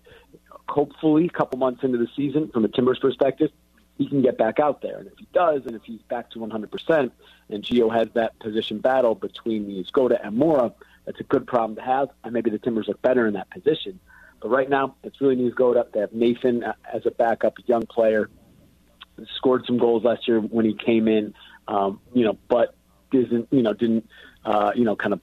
Hopefully, 0.70 1.26
a 1.26 1.30
couple 1.30 1.58
months 1.60 1.84
into 1.84 1.98
the 1.98 2.08
season, 2.16 2.50
from 2.50 2.66
a 2.66 2.68
Timbers 2.68 3.00
perspective, 3.00 3.52
he 3.98 4.08
can 4.08 4.22
get 4.22 4.38
back 4.38 4.60
out 4.60 4.82
there. 4.82 4.98
And 5.00 5.08
if 5.08 5.18
he 5.18 5.28
does, 5.34 5.66
and 5.66 5.76
if 5.76 5.84
he's 5.84 6.02
back 6.04 6.32
to 6.32 6.40
100%, 6.40 7.12
and 7.50 7.64
Gio 7.64 7.94
has 7.94 8.08
that 8.14 8.38
position 8.40 8.80
battle 8.80 9.16
between 9.16 9.68
Niezgoda 9.68 10.26
and 10.26 10.36
Mora, 10.36 10.74
that's 11.06 11.20
a 11.20 11.24
good 11.24 11.46
problem 11.46 11.76
to 11.76 11.82
have. 11.82 12.10
And 12.24 12.34
maybe 12.34 12.50
the 12.50 12.60
Timbers 12.60 12.88
look 12.88 13.02
better 13.02 13.28
in 13.28 13.34
that 13.34 13.50
position. 13.50 14.00
But 14.42 14.50
right 14.50 14.70
now, 14.70 14.96
it's 15.04 15.22
really 15.22 15.36
Niezgoda. 15.36 15.92
They 15.92 16.00
have 16.00 16.14
Nathan 16.14 16.64
as 16.92 17.06
a 17.06 17.12
backup, 17.12 17.58
a 17.60 17.62
young 17.66 17.86
player 17.86 18.30
scored 19.36 19.66
some 19.66 19.78
goals 19.78 20.04
last 20.04 20.28
year 20.28 20.40
when 20.40 20.66
he 20.66 20.74
came 20.74 21.08
in, 21.08 21.34
um, 21.68 22.00
you 22.14 22.26
know, 22.26 22.38
but 22.48 22.76
didn't, 23.12 23.48
you 23.52 23.62
know, 23.62 23.74
didn't, 23.74 24.08
uh, 24.46 24.72
you 24.76 24.84
know, 24.84 24.96
kind 24.96 25.14
of 25.14 25.22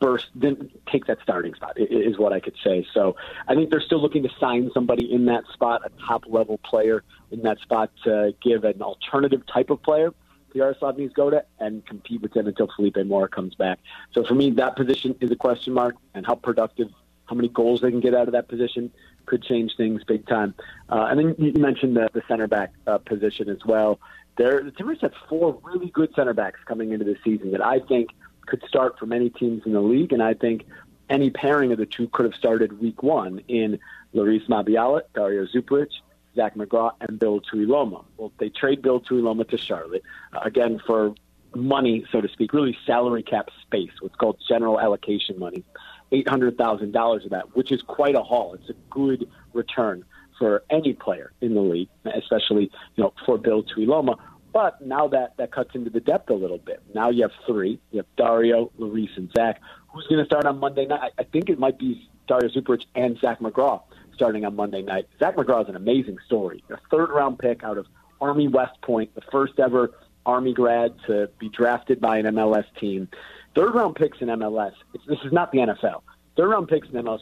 burst, 0.00 0.26
didn't 0.38 0.72
take 0.86 1.06
that 1.06 1.18
starting 1.22 1.54
spot 1.54 1.74
is 1.76 2.18
what 2.18 2.32
I 2.32 2.40
could 2.40 2.56
say. 2.64 2.86
So 2.94 3.16
I 3.46 3.54
think 3.54 3.70
they're 3.70 3.80
still 3.80 4.00
looking 4.00 4.22
to 4.22 4.30
sign 4.40 4.70
somebody 4.72 5.12
in 5.12 5.26
that 5.26 5.44
spot, 5.52 5.82
a 5.84 5.90
top 6.06 6.24
level 6.26 6.58
player 6.58 7.04
in 7.30 7.42
that 7.42 7.58
spot 7.60 7.90
to 8.04 8.34
give 8.42 8.64
an 8.64 8.82
alternative 8.82 9.42
type 9.46 9.70
of 9.70 9.82
player 9.82 10.12
to 10.52 10.58
Yaroslav 10.58 10.96
Niezgoda 10.96 11.42
and 11.58 11.84
compete 11.86 12.22
with 12.22 12.34
him 12.34 12.46
until 12.46 12.68
Felipe 12.74 12.96
Mora 13.04 13.28
comes 13.28 13.54
back. 13.54 13.78
So 14.12 14.24
for 14.24 14.34
me, 14.34 14.50
that 14.52 14.74
position 14.74 15.14
is 15.20 15.30
a 15.30 15.36
question 15.36 15.74
mark 15.74 15.94
and 16.14 16.26
how 16.26 16.34
productive, 16.34 16.88
how 17.26 17.36
many 17.36 17.48
goals 17.48 17.82
they 17.82 17.90
can 17.90 18.00
get 18.00 18.14
out 18.14 18.26
of 18.26 18.32
that 18.32 18.48
position 18.48 18.90
could 19.26 19.42
change 19.42 19.72
things 19.76 20.02
big 20.04 20.26
time. 20.26 20.54
Uh, 20.88 21.06
and 21.10 21.18
then 21.18 21.34
you 21.38 21.52
mentioned 21.60 21.96
the, 21.96 22.08
the 22.12 22.22
center 22.28 22.46
back 22.46 22.72
uh, 22.86 22.98
position 22.98 23.48
as 23.48 23.64
well. 23.64 24.00
There, 24.36 24.62
the 24.62 24.70
Timbers 24.70 25.00
have 25.02 25.12
four 25.28 25.58
really 25.62 25.90
good 25.90 26.14
center 26.14 26.34
backs 26.34 26.60
coming 26.66 26.92
into 26.92 27.04
the 27.04 27.16
season 27.24 27.52
that 27.52 27.64
I 27.64 27.80
think 27.80 28.10
could 28.46 28.62
start 28.66 28.98
for 28.98 29.06
many 29.06 29.30
teams 29.30 29.62
in 29.66 29.72
the 29.72 29.80
league, 29.80 30.12
and 30.12 30.22
I 30.22 30.34
think 30.34 30.64
any 31.08 31.30
pairing 31.30 31.72
of 31.72 31.78
the 31.78 31.86
two 31.86 32.08
could 32.08 32.24
have 32.24 32.34
started 32.34 32.80
week 32.80 33.02
one 33.02 33.42
in 33.48 33.78
Larrys 34.14 34.46
Mabiala, 34.48 35.02
Dario 35.14 35.46
Zuparic, 35.46 35.90
Zach 36.36 36.54
McGraw, 36.54 36.92
and 37.00 37.18
Bill 37.18 37.40
Tuiloma. 37.40 38.04
Well, 38.16 38.32
they 38.38 38.48
trade 38.48 38.82
Bill 38.82 39.00
Tuiloma 39.00 39.48
to 39.50 39.58
Charlotte, 39.58 40.02
uh, 40.32 40.40
again, 40.42 40.80
for 40.86 41.14
money, 41.54 42.04
so 42.12 42.20
to 42.20 42.28
speak, 42.28 42.52
really 42.52 42.76
salary 42.86 43.22
cap 43.22 43.50
space, 43.62 43.90
what's 44.00 44.14
called 44.14 44.38
general 44.48 44.80
allocation 44.80 45.38
money. 45.38 45.64
$800,000 46.12 47.24
of 47.24 47.30
that, 47.30 47.56
which 47.56 47.72
is 47.72 47.82
quite 47.82 48.14
a 48.14 48.22
haul. 48.22 48.54
It's 48.54 48.70
a 48.70 48.74
good 48.90 49.28
return 49.52 50.04
for 50.38 50.64
any 50.70 50.94
player 50.94 51.32
in 51.40 51.54
the 51.54 51.60
league, 51.60 51.88
especially 52.04 52.70
you 52.96 53.04
know 53.04 53.12
for 53.26 53.38
Bill 53.38 53.62
Tuiloma. 53.62 54.16
But 54.52 54.84
now 54.84 55.06
that 55.08 55.36
that 55.36 55.52
cuts 55.52 55.74
into 55.74 55.90
the 55.90 56.00
depth 56.00 56.30
a 56.30 56.34
little 56.34 56.58
bit. 56.58 56.82
Now 56.94 57.10
you 57.10 57.22
have 57.22 57.32
three. 57.46 57.78
You 57.92 57.98
have 57.98 58.06
Dario, 58.16 58.72
Luis, 58.78 59.10
and 59.16 59.30
Zach. 59.36 59.60
Who's 59.88 60.06
going 60.06 60.18
to 60.18 60.24
start 60.24 60.46
on 60.46 60.58
Monday 60.58 60.86
night? 60.86 61.12
I 61.18 61.24
think 61.24 61.50
it 61.50 61.58
might 61.58 61.78
be 61.78 62.08
Dario 62.26 62.48
Zuparic 62.48 62.84
and 62.94 63.18
Zach 63.20 63.40
McGraw 63.40 63.82
starting 64.14 64.44
on 64.44 64.54
Monday 64.56 64.82
night. 64.82 65.08
Zach 65.18 65.36
McGraw 65.36 65.62
is 65.62 65.68
an 65.68 65.76
amazing 65.76 66.18
story. 66.26 66.62
A 66.70 66.76
third 66.90 67.10
round 67.10 67.38
pick 67.38 67.62
out 67.64 67.78
of 67.78 67.86
Army 68.20 68.48
West 68.48 68.80
Point, 68.82 69.14
the 69.14 69.22
first 69.32 69.58
ever 69.58 69.92
Army 70.26 70.52
grad 70.52 70.94
to 71.06 71.30
be 71.38 71.48
drafted 71.48 72.00
by 72.00 72.18
an 72.18 72.26
MLS 72.26 72.66
team. 72.78 73.08
Third 73.54 73.74
round 73.74 73.96
picks 73.96 74.20
in 74.20 74.28
MLS, 74.28 74.72
this 75.06 75.18
is 75.24 75.32
not 75.32 75.50
the 75.52 75.58
NFL. 75.58 76.02
Third 76.36 76.48
round 76.48 76.68
picks 76.68 76.88
in 76.88 76.94
MLS 76.94 77.20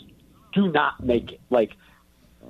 do 0.52 0.70
not 0.70 1.02
make 1.02 1.32
it. 1.32 1.40
Like, 1.50 1.72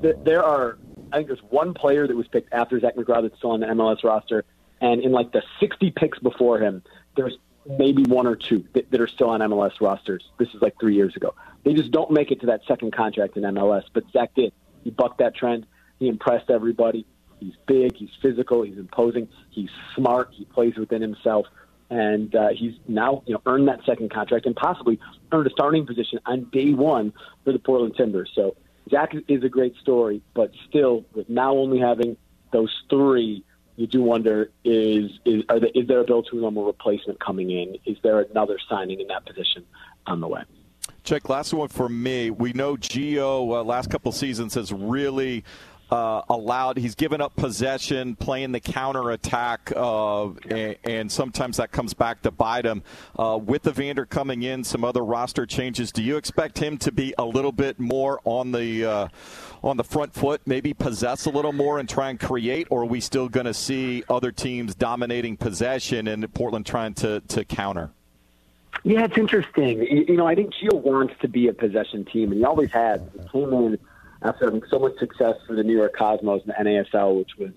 there 0.01 0.45
are, 0.45 0.79
I 1.13 1.17
think 1.17 1.29
there's 1.29 1.43
one 1.51 1.75
player 1.75 2.07
that 2.07 2.17
was 2.17 2.29
picked 2.29 2.53
after 2.53 2.79
Zach 2.79 2.97
McGraw 2.97 3.23
that's 3.23 3.37
still 3.39 3.51
on 3.51 3.61
the 3.61 3.67
MLS 3.67 4.05
roster, 4.05 4.45
and 4.81 5.01
in 5.01 5.13
like 5.13 5.33
the 5.33 5.43
60 5.61 5.91
picks 5.93 6.19
before 6.19 6.59
him, 6.59 6.83
there's 7.17 7.37
maybe 7.79 8.03
one 8.05 8.27
or 8.27 8.37
two 8.37 8.65
that, 8.75 8.91
that 8.91 9.01
are 9.01 9.07
still 9.07 9.31
on 9.31 9.41
MLS 9.41 9.81
rosters. 9.81 10.25
This 10.39 10.49
is 10.55 10.63
like 10.63 10.75
three 10.81 10.95
years 10.95 11.17
ago. 11.17 11.35
They 11.65 11.75
just 11.75 11.91
don't 11.91 12.11
make 12.11 12.31
it 12.31 12.41
to 12.41 12.47
that 12.47 12.63
second 12.67 12.93
contract 12.93 13.37
in 13.37 13.43
MLS, 13.43 13.85
but 13.93 14.05
Zach 14.13 14.35
did. 14.35 14.53
He 14.85 14.91
bucked 14.91 15.19
that 15.19 15.35
trend. 15.35 15.67
He 15.99 16.09
impressed 16.09 16.51
everybody. 16.51 17.05
He's 17.41 17.55
big. 17.67 17.97
He's 17.97 18.11
physical. 18.23 18.63
He's 18.63 18.79
imposing. 18.79 19.29
He's 19.51 19.71
smart. 19.95 20.31
He 20.33 20.45
plays 20.45 20.77
within 20.77 21.03
himself 21.03 21.47
and 21.90 22.35
uh, 22.35 22.49
he's 22.49 22.75
now 22.87 23.23
you 23.26 23.35
know 23.35 23.42
earned 23.47 23.68
that 23.68 23.80
second 23.85 24.11
contract 24.12 24.47
and 24.47 24.54
possibly 24.54 24.99
earned 25.33 25.47
a 25.47 25.50
starting 25.50 25.87
position 25.87 26.18
on 26.26 26.45
day 26.52 26.73
one 26.73 27.12
for 27.45 27.52
the 27.52 27.59
Portland 27.59 27.95
Timbers. 27.97 28.30
So 28.35 28.57
Zach 28.90 29.14
is 29.28 29.45
a 29.45 29.49
great 29.49 29.76
story, 29.76 30.23
but 30.35 30.52
still, 30.68 31.04
with 31.14 31.28
now 31.28 31.52
only 31.57 31.78
having 31.78 32.16
those 32.52 32.75
three, 32.88 33.45
you 33.76 33.87
do 33.87 34.02
wonder 34.02 34.50
is 34.64 35.11
is 35.25 35.45
are 35.49 35.61
there, 35.61 35.71
is 35.75 35.87
there 35.87 36.00
a 36.00 36.04
Bill 36.04 36.23
Tuiloma 36.23 36.66
replacement 36.66 37.21
coming 37.21 37.50
in? 37.50 37.76
Is 37.85 37.97
there 38.02 38.21
another 38.21 38.59
signing 38.68 39.00
in 39.00 39.07
that 39.09 39.25
position 39.25 39.64
on 40.07 40.21
the 40.21 40.28
way? 40.28 40.42
Check 41.04 41.28
last 41.28 41.54
one 41.54 41.68
for 41.68 41.88
me. 41.88 42.30
We 42.30 42.52
know 42.52 42.76
Gio 42.76 43.57
uh, 43.57 43.64
last 43.64 43.88
couple 43.88 44.12
seasons 44.12 44.54
has 44.54 44.73
really 44.73 45.45
uh, 45.90 46.23
allowed. 46.28 46.76
He's 46.76 46.95
given 46.95 47.21
up 47.21 47.35
possession, 47.37 48.16
playing 48.16 48.52
the 48.52 48.61
counter 48.61 49.11
attack, 49.11 49.73
uh, 49.75 50.28
and, 50.50 50.76
and, 50.85 51.12
sometimes 51.12 51.57
that 51.57 51.73
comes 51.73 51.95
back 51.95 52.23
to 52.23 52.30
bite 52.30 52.66
him. 52.66 52.83
Uh, 53.18 53.38
with 53.42 53.66
Evander 53.66 54.04
coming 54.04 54.42
in, 54.42 54.62
some 54.64 54.85
other 54.85 55.04
roster 55.04 55.47
changes. 55.47 55.90
Do 55.90 56.02
you 56.02 56.16
expect 56.16 56.59
him 56.59 56.76
to 56.78 56.92
be 56.92 57.14
a 57.18 57.25
little 57.25 57.52
bit 57.52 57.80
more 57.80 58.21
on 58.25 58.52
the 58.52 58.85
uh, 58.85 59.09
on 59.62 59.76
the 59.76 59.85
front 59.85 60.14
foot, 60.14 60.40
maybe 60.47 60.75
possess 60.75 61.26
a 61.26 61.30
little 61.30 61.52
more 61.52 61.78
and 61.78 61.88
try 61.88 62.11
and 62.11 62.21
create, 62.21 62.66
or 62.71 62.83
are 62.83 62.87
we 62.87 63.00
still 63.00 63.28
going 63.28 63.47
to 63.47 63.54
see 63.54 64.04
other 64.09 64.30
teams 64.30 64.75
dominating 64.75 65.37
possession 65.37 66.07
and 66.09 66.33
Portland 66.35 66.66
trying 66.66 66.95
to 66.95 67.21
to 67.28 67.45
counter? 67.45 67.90
Yeah, 68.85 69.04
it's 69.04 69.18
interesting. 69.18 69.83
You 69.83 70.16
know, 70.16 70.26
I 70.26 70.35
think 70.35 70.54
Gio 70.54 70.75
wants 70.75 71.14
to 71.21 71.28
be 71.28 71.49
a 71.49 71.52
possession 71.52 72.04
team, 72.04 72.30
and 72.30 72.38
he 72.38 72.45
always 72.45 72.71
has. 72.71 73.00
He 73.12 73.28
came 73.28 73.52
in 73.52 73.78
after 74.23 74.47
having 74.47 74.63
so 74.69 74.79
much 74.79 74.99
success 74.99 75.37
for 75.47 75.55
the 75.55 75.63
New 75.63 75.77
York 75.77 75.97
Cosmos 75.97 76.43
in 76.43 76.49
the 76.49 76.55
NASL, 76.55 77.19
which 77.19 77.37
was 77.39 77.51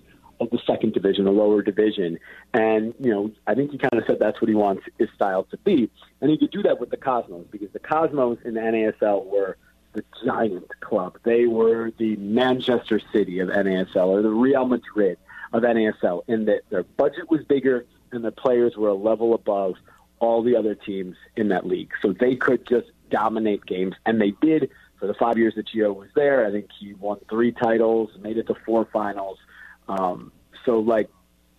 the 0.50 0.58
second 0.66 0.92
division, 0.92 1.26
a 1.26 1.30
lower 1.30 1.62
division. 1.62 2.18
And, 2.52 2.94
you 2.98 3.10
know, 3.10 3.30
I 3.46 3.54
think 3.54 3.70
he 3.70 3.78
kind 3.78 3.94
of 3.94 4.04
said 4.06 4.18
that's 4.18 4.40
what 4.40 4.48
he 4.48 4.54
wants 4.54 4.82
his 4.98 5.08
style 5.14 5.44
to 5.44 5.56
be. 5.58 5.88
And 6.20 6.30
he 6.30 6.36
could 6.36 6.50
do 6.50 6.62
that 6.62 6.80
with 6.80 6.90
the 6.90 6.96
Cosmos 6.96 7.46
because 7.50 7.70
the 7.72 7.78
Cosmos 7.78 8.38
in 8.44 8.54
the 8.54 8.60
NASL 8.60 9.24
were 9.26 9.56
the 9.92 10.04
giant 10.24 10.68
club. 10.80 11.18
They 11.22 11.46
were 11.46 11.92
the 11.98 12.16
Manchester 12.16 13.00
City 13.12 13.38
of 13.40 13.50
NASL 13.50 14.06
or 14.06 14.22
the 14.22 14.30
Real 14.30 14.66
Madrid 14.66 15.18
of 15.52 15.62
NASL 15.62 16.22
in 16.28 16.46
that 16.46 16.62
their 16.70 16.82
budget 16.82 17.30
was 17.30 17.44
bigger 17.44 17.84
and 18.10 18.24
the 18.24 18.32
players 18.32 18.76
were 18.76 18.88
a 18.88 18.94
level 18.94 19.34
above 19.34 19.74
all 20.18 20.42
the 20.42 20.56
other 20.56 20.74
teams 20.74 21.16
in 21.36 21.48
that 21.48 21.66
league. 21.66 21.92
So 22.00 22.12
they 22.12 22.36
could 22.36 22.66
just 22.66 22.88
dominate 23.10 23.66
games, 23.66 23.94
and 24.06 24.20
they 24.20 24.32
did 24.40 24.70
for 25.02 25.08
the 25.08 25.14
five 25.14 25.36
years 25.36 25.52
that 25.56 25.66
Gio 25.66 25.92
was 25.92 26.08
there. 26.14 26.46
I 26.46 26.52
think 26.52 26.68
he 26.78 26.94
won 26.94 27.18
three 27.28 27.50
titles, 27.50 28.10
made 28.20 28.38
it 28.38 28.46
to 28.46 28.54
four 28.64 28.86
finals. 28.92 29.36
Um, 29.88 30.30
so, 30.64 30.78
like, 30.78 31.10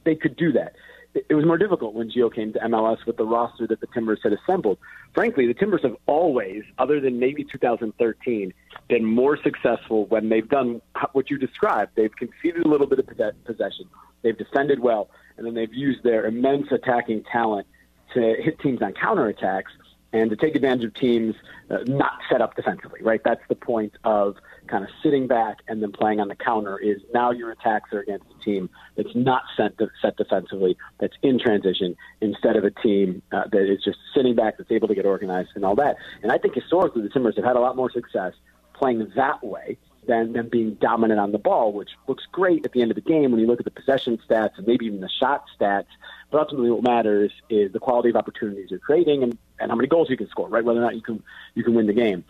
they 0.05 0.15
could 0.15 0.38
do 0.38 0.53
that. 0.53 0.75
It, 1.13 1.25
it 1.27 1.35
was 1.35 1.45
more 1.45 1.57
difficult 1.57 1.93
when 1.93 2.09
Gio 2.09 2.33
came 2.33 2.53
to 2.53 2.59
MLS 2.59 3.05
with 3.05 3.17
the 3.17 3.25
roster 3.25 3.67
that 3.67 3.81
the 3.81 3.88
Timbers 3.88 4.19
had 4.23 4.31
assembled. 4.31 4.77
Frankly, 5.13 5.45
the 5.45 5.53
Timbers 5.53 5.81
have 5.83 5.97
always, 6.05 6.63
other 6.77 7.01
than 7.01 7.19
maybe 7.19 7.43
2013, 7.43 8.53
been 8.88 9.03
more 9.03 9.38
successful 9.43 10.05
when 10.05 10.29
they've 10.29 10.47
done 10.47 10.81
what 11.12 11.29
you 11.29 11.38
described. 11.38 11.91
They've 11.95 12.15
conceded 12.15 12.65
a 12.65 12.69
little 12.69 12.88
bit 12.88 13.00
of 13.00 13.07
possession, 13.43 13.89
they've 14.21 14.38
defended 14.38 14.79
well, 14.79 15.09
and 15.35 15.45
then 15.45 15.53
they've 15.53 15.73
used 15.73 16.01
their 16.03 16.25
immense 16.27 16.67
attacking 16.71 17.25
talent 17.29 17.67
to 18.13 18.21
hit 18.41 18.57
teams 18.62 18.81
on 18.81 18.93
counterattacks 18.93 19.73
and 20.13 20.29
to 20.29 20.36
take 20.36 20.55
advantage 20.55 20.86
of 20.86 20.93
teams 20.93 21.36
uh, 21.70 21.79
not 21.88 22.20
set 22.32 22.39
up 22.39 22.55
defensively, 22.55 23.01
right? 23.01 23.20
That's 23.25 23.41
the 23.50 23.55
point 23.55 23.93
of 24.03 24.36
kind 24.67 24.84
of 24.84 24.89
sitting 25.01 25.27
back 25.27 25.58
and 25.67 25.82
then 25.82 25.91
playing 25.91 26.22
on 26.22 26.27
the 26.27 26.36
counter 26.36 26.77
is 26.77 27.01
now 27.13 27.32
your 27.32 27.51
attacks 27.51 27.91
are 27.91 28.00
against 28.00 28.25
a 28.39 28.43
team 28.43 28.70
that's 28.96 29.13
not 29.15 29.43
set, 29.58 29.74
set 30.01 30.15
defensively, 30.15 30.77
that's 31.00 31.15
in 31.24 31.39
transition, 31.39 31.96
instead 32.22 32.55
of 32.55 32.63
a 32.63 32.72
team 32.72 33.22
uh, 33.32 33.43
that 33.51 33.70
is 33.70 33.84
just 33.84 33.98
sitting 34.15 34.36
back, 34.36 34.58
that's 34.58 34.72
able 34.72 34.88
to 34.88 34.96
get 34.96 35.05
organized 35.05 35.50
and 35.55 35.65
all 35.65 35.75
that. 35.75 35.98
And 36.22 36.32
I 36.32 36.38
think 36.38 36.53
historically 36.53 37.01
the 37.01 37.10
Timbers 37.10 37.36
have 37.36 37.46
had 37.46 37.55
a 37.55 37.60
lot 37.60 37.75
more 37.75 37.91
success 37.91 38.34
playing 38.74 39.12
that 39.15 39.43
way 39.43 39.77
than 40.08 40.34
them 40.34 40.50
being 40.50 40.75
dominant 40.75 41.20
on 41.20 41.32
the 41.32 41.38
ball, 41.38 41.72
which 41.72 41.91
looks 42.08 42.25
great 42.32 42.65
at 42.65 42.74
the 42.74 42.82
end 42.82 42.91
of 42.91 42.96
the 42.96 43.01
game 43.01 43.32
when 43.32 43.39
you 43.39 43.48
look 43.48 43.60
at 43.60 43.65
the 43.65 43.72
possession 43.72 44.20
stats 44.27 44.58
and 44.58 44.67
maybe 44.67 44.86
even 44.86 45.00
the 45.00 45.10
shot 45.10 45.46
stats. 45.58 45.88
But 46.29 46.39
ultimately, 46.39 46.72
what 46.72 46.84
matters 46.84 47.32
is 47.50 47.72
the 47.72 47.79
quality 47.79 48.10
of 48.10 48.15
opportunities 48.15 48.70
you're 48.70 48.79
creating 48.79 49.24
and, 49.24 49.38
and 49.60 49.69
how 49.72 49.75
many 49.75 49.88
goals 49.88 50.10
you 50.10 50.17
can 50.17 50.29
score, 50.29 50.50
right? 50.50 50.63
Whether 50.63 50.79
or 50.79 50.83
not 50.83 50.95
you 50.95 51.01
can 51.01 51.24
you 51.55 51.63
can 51.63 51.74
win 51.74 51.88
the 51.88 51.93
game. 51.93 52.24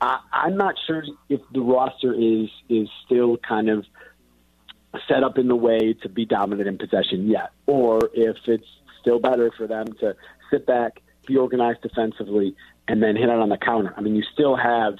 I, 0.00 0.20
I'm 0.32 0.56
not 0.56 0.76
sure 0.86 1.04
if 1.28 1.40
the 1.52 1.60
roster 1.60 2.12
is 2.14 2.48
is 2.68 2.88
still 3.04 3.36
kind 3.36 3.68
of 3.68 3.84
set 5.08 5.22
up 5.22 5.38
in 5.38 5.48
the 5.48 5.56
way 5.56 5.92
to 6.02 6.08
be 6.08 6.24
dominant 6.24 6.68
in 6.68 6.78
possession 6.78 7.28
yet, 7.28 7.50
or 7.66 8.10
if 8.14 8.36
it's 8.46 8.66
still 9.00 9.18
better 9.18 9.50
for 9.56 9.66
them 9.66 9.92
to 10.00 10.16
sit 10.50 10.66
back, 10.66 11.00
be 11.26 11.36
organized 11.36 11.82
defensively, 11.82 12.56
and 12.88 13.02
then 13.02 13.16
hit 13.16 13.28
it 13.28 13.30
on 13.30 13.48
the 13.48 13.56
counter. 13.56 13.94
I 13.96 14.00
mean, 14.00 14.16
you 14.16 14.24
still 14.32 14.56
have 14.56 14.98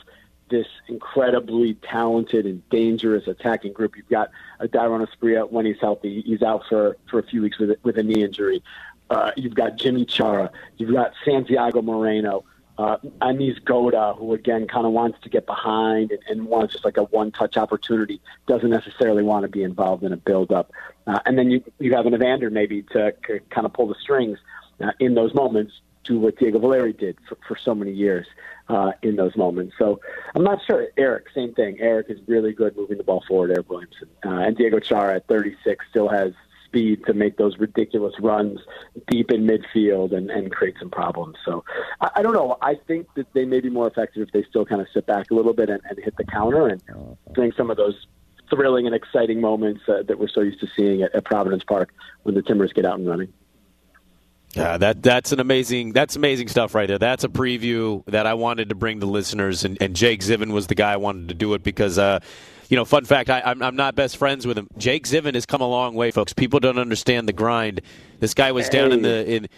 this 0.51 0.67
incredibly 0.89 1.75
talented 1.75 2.45
and 2.45 2.69
dangerous 2.71 3.27
attacking 3.27 3.73
group. 3.73 3.97
You've 3.97 4.09
got 4.09 4.31
a 4.59 4.67
Dairon 4.67 5.07
Asprilla 5.07 5.51
when 5.51 5.65
he's 5.65 5.81
healthy. 5.81 6.23
He's 6.23 6.43
out 6.43 6.63
for, 6.69 6.97
for 7.09 7.21
a 7.21 7.23
few 7.23 7.43
weeks 7.43 7.59
with, 7.59 7.79
with 7.83 7.97
a 7.99 8.03
knee 8.03 8.25
injury. 8.25 8.63
Uh, 9.11 9.33
you've 9.37 9.55
got 9.55 9.77
Yimmi 9.77 10.09
Chara. 10.09 10.51
You've 10.77 10.93
got 10.93 11.13
Santiago 11.25 11.83
Moreno. 11.83 12.45
Uh, 12.79 12.97
a 13.21 13.27
Niezgoda, 13.27 14.17
who 14.17 14.33
again 14.33 14.67
kind 14.67 14.87
of 14.87 14.93
wants 14.93 15.19
to 15.23 15.29
get 15.29 15.45
behind 15.45 16.13
and, 16.13 16.21
and 16.31 16.47
wants 16.47 16.73
just 16.73 16.85
like 16.85 16.97
a 16.97 17.03
one-touch 17.03 17.59
opportunity, 17.59 18.23
doesn't 18.47 18.71
necessarily 18.71 19.23
want 19.23 19.43
to 19.43 19.49
be 19.49 19.63
involved 19.63 20.03
in 20.03 20.15
a 20.15 20.17
build-up. 20.17 20.73
Uh, 21.07 21.19
and 21.27 21.37
then 21.37 21.51
you 21.51 21.63
you 21.79 21.93
have 21.95 22.07
an 22.07 22.15
Evander 22.15 22.49
maybe 22.49 22.83
to 22.85 23.13
c- 23.27 23.41
kind 23.51 23.67
of 23.67 23.75
pull 23.75 23.87
the 23.87 23.97
strings 24.01 24.39
uh, 24.81 24.93
in 24.99 25.13
those 25.15 25.35
moments 25.35 25.75
to 26.05 26.19
what 26.19 26.39
Diego 26.39 26.59
Valeri 26.59 26.95
did 26.95 27.19
for, 27.29 27.37
for 27.47 27.57
so 27.59 27.75
many 27.75 27.93
years 27.93 28.27
uh, 28.71 28.93
in 29.03 29.17
those 29.17 29.37
moments. 29.37 29.75
So 29.79 30.01
I'm 30.35 30.45
not 30.45 30.61
sure. 30.65 30.87
Eric, 30.97 31.27
same 31.35 31.53
thing. 31.53 31.79
Eric 31.81 32.07
is 32.09 32.19
really 32.27 32.53
good 32.53 32.77
moving 32.77 32.97
the 32.97 33.05
ball 33.05 33.23
forward. 33.29 33.51
Eric 33.51 33.69
Williamson 33.69 34.09
uh, 34.25 34.31
and 34.31 34.57
Diego 34.57 34.79
Chara 34.79 35.17
at 35.17 35.27
36 35.27 35.85
still 35.91 36.09
has 36.09 36.33
speed 36.71 37.05
to 37.07 37.13
make 37.13 37.37
those 37.37 37.59
ridiculous 37.59 38.15
runs 38.21 38.61
deep 39.09 39.33
in 39.33 39.45
midfield 39.47 40.15
and, 40.17 40.31
and 40.31 40.53
create 40.53 40.77
some 40.79 40.91
problems. 40.91 41.37
So 41.45 41.65
I, 42.01 42.11
I 42.17 42.23
don't 42.23 42.33
know. 42.33 42.57
I 42.63 42.77
think 42.87 43.09
that 43.17 43.27
they 43.33 43.45
may 43.45 43.61
be 43.61 43.71
more 43.71 43.89
effective 43.89 44.23
if 44.23 44.33
they 44.33 44.45
still 44.49 44.65
kind 44.65 44.81
of 44.81 44.87
sit 44.95 45.05
back 45.07 45.31
a 45.31 45.35
little 45.35 45.53
bit 45.53 45.69
and, 45.69 45.81
and 45.89 45.99
hit 45.99 46.17
the 46.17 46.25
counter 46.25 46.69
and 46.69 46.83
bring 47.35 47.53
some 47.57 47.71
of 47.71 47.77
those 47.77 48.07
thrilling 48.49 48.87
and 48.87 48.95
exciting 48.95 49.41
moments 49.41 49.83
uh, 49.89 50.03
that 50.07 50.19
we're 50.19 50.29
so 50.29 50.41
used 50.41 50.61
to 50.61 50.69
seeing 50.77 51.03
at, 51.03 51.15
at 51.15 51.25
Providence 51.25 51.65
Park 51.65 51.93
when 52.23 52.35
the 52.35 52.43
Timbers 52.43 52.73
get 52.73 52.85
out 52.85 52.99
and 52.99 53.09
running. 53.09 53.33
Yeah, 54.55 54.79
that 54.79 55.01
that's 55.01 55.31
an 55.31 55.39
amazing 55.39 55.93
that's 55.93 56.17
amazing 56.17 56.49
stuff 56.49 56.75
right 56.75 56.89
there. 56.89 56.99
That's 56.99 57.23
a 57.23 57.29
preview 57.29 58.05
that 58.07 58.27
I 58.27 58.35
wanted 58.35 58.71
to 58.71 58.75
bring 58.75 58.99
to 58.99 59.07
listeners, 59.07 59.65
and, 59.65 59.81
and 59.81 59.95
Jake 59.95 60.23
Zivin 60.23 60.53
was 60.53 60.67
the 60.67 60.75
guy 60.75 60.93
I 60.93 60.97
wanted 60.97 61.29
to 61.29 61.35
do 61.35 61.55
it 61.55 61.63
because, 61.63 61.99
uh, 61.99 62.19
you 62.71 62.77
know, 62.77 62.85
fun 62.85 63.05
fact, 63.05 63.29
I, 63.29 63.43
I'm, 63.45 63.61
I'm 63.63 63.75
not 63.75 63.97
best 63.97 64.17
friends 64.17 64.47
with 64.47 64.57
him. 64.57 64.69
Jake 64.79 65.05
Zivin 65.05 65.35
has 65.35 65.45
come 65.45 65.61
a 65.61 65.67
long 65.67 65.95
way, 65.95 66.13
folks. 66.13 66.33
People 66.33 66.61
don't 66.61 66.79
understand 66.79 67.29
the 67.29 67.33
grind. 67.33 67.81
This 68.21 68.33
guy 68.33 68.53
was 68.53 68.69
down 68.69 68.93
in 68.93 69.03
the 69.03 69.27
in 69.27 69.49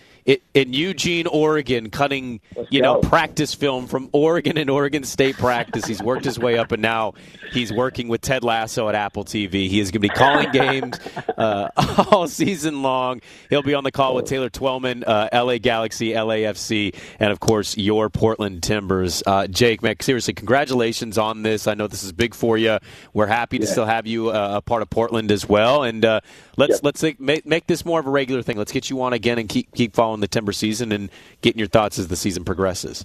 in 0.55 0.73
Eugene, 0.73 1.27
Oregon, 1.27 1.91
cutting 1.91 2.41
you 2.71 2.81
know 2.81 3.01
practice 3.01 3.55
film 3.55 3.89
from 3.89 4.09
Oregon 4.13 4.57
and 4.57 4.71
Oregon 4.71 5.03
State 5.03 5.37
practice. 5.37 5.85
He's 5.85 6.01
worked 6.01 6.25
his 6.25 6.39
way 6.39 6.57
up, 6.57 6.71
and 6.71 6.81
now 6.81 7.15
he's 7.51 7.73
working 7.73 8.07
with 8.07 8.21
Ted 8.21 8.45
Lasso 8.45 8.89
at 8.89 8.95
Apple 8.95 9.25
TV. 9.25 9.69
He 9.69 9.81
is 9.81 9.91
going 9.91 10.01
to 10.01 10.09
be 10.09 10.09
calling 10.09 10.53
games 10.53 11.01
uh, 11.37 11.71
all 12.13 12.29
season 12.29 12.83
long. 12.83 13.21
He'll 13.51 13.65
be 13.65 13.75
on 13.75 13.83
the 13.83 13.91
call 13.91 14.15
with 14.15 14.27
Taylor 14.27 14.49
Twellman, 14.49 15.03
uh, 15.05 15.29
LA 15.33 15.59
Galaxy, 15.59 16.13
LAFC, 16.13 16.95
and 17.19 17.33
of 17.33 17.41
course 17.41 17.77
your 17.77 18.09
Portland 18.09 18.63
Timbers. 18.63 19.25
Uh, 19.27 19.49
Jake, 19.49 19.83
man, 19.83 19.97
seriously, 20.01 20.35
congratulations 20.35 21.19
on 21.19 21.43
this. 21.43 21.67
I 21.67 21.75
know 21.75 21.89
this 21.89 22.05
is 22.05 22.13
big 22.13 22.33
for 22.33 22.57
you. 22.57 22.79
We're 23.13 23.27
happy 23.27 23.59
to 23.59 23.67
still 23.67 23.87
have 23.87 24.07
you 24.07 24.31
uh, 24.31 24.57
a 24.57 24.63
part 24.63 24.83
of 24.83 24.91
Portland 24.91 25.31
as 25.31 25.49
well, 25.49 25.83
and 25.83 26.05
uh, 26.05 26.21
let's 26.57 26.75
yep. 26.75 26.81
let's 26.83 27.03
make 27.19 27.47
make 27.47 27.67
this 27.67 27.85
more 27.85 28.01
of 28.01 28.07
a 28.07 28.11
regular 28.11 28.43
thing. 28.43 28.57
Let's 28.57 28.73
get 28.73 28.91
you 28.91 29.03
on 29.03 29.13
again 29.13 29.39
and 29.39 29.49
keep 29.49 29.73
keep 29.75 29.95
following 29.95 30.21
the 30.21 30.29
Timber 30.29 30.53
season 30.53 30.93
and 30.93 31.11
getting 31.41 31.59
your 31.59 31.69
thoughts 31.69 31.99
as 31.99 32.09
the 32.09 32.17
season 32.17 32.45
progresses. 32.45 33.05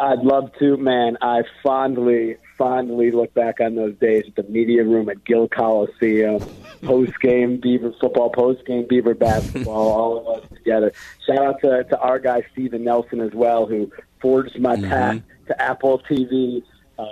I'd 0.00 0.20
love 0.20 0.50
to, 0.58 0.78
man. 0.78 1.18
I 1.20 1.42
fondly, 1.62 2.36
fondly 2.56 3.10
look 3.10 3.34
back 3.34 3.60
on 3.60 3.74
those 3.74 3.94
days 3.96 4.24
at 4.26 4.34
the 4.34 4.50
media 4.50 4.82
room 4.82 5.10
at 5.10 5.24
Gill 5.24 5.46
Coliseum, 5.46 6.42
post 6.82 7.20
game 7.20 7.60
Beaver 7.60 7.92
football, 8.00 8.30
post 8.30 8.64
game 8.64 8.86
Beaver 8.88 9.14
basketball, 9.14 9.88
all 9.92 10.18
of 10.18 10.42
us 10.42 10.48
together. 10.54 10.92
Shout 11.26 11.38
out 11.38 11.60
to, 11.60 11.84
to 11.84 11.98
our 11.98 12.18
guy 12.18 12.42
Steven 12.52 12.82
Nelson 12.82 13.20
as 13.20 13.32
well, 13.34 13.66
who 13.66 13.92
forged 14.22 14.58
my 14.58 14.76
mm-hmm. 14.76 14.88
path 14.88 15.20
to 15.48 15.60
Apple 15.60 16.00
TV. 16.10 16.62
Uh, 16.98 17.06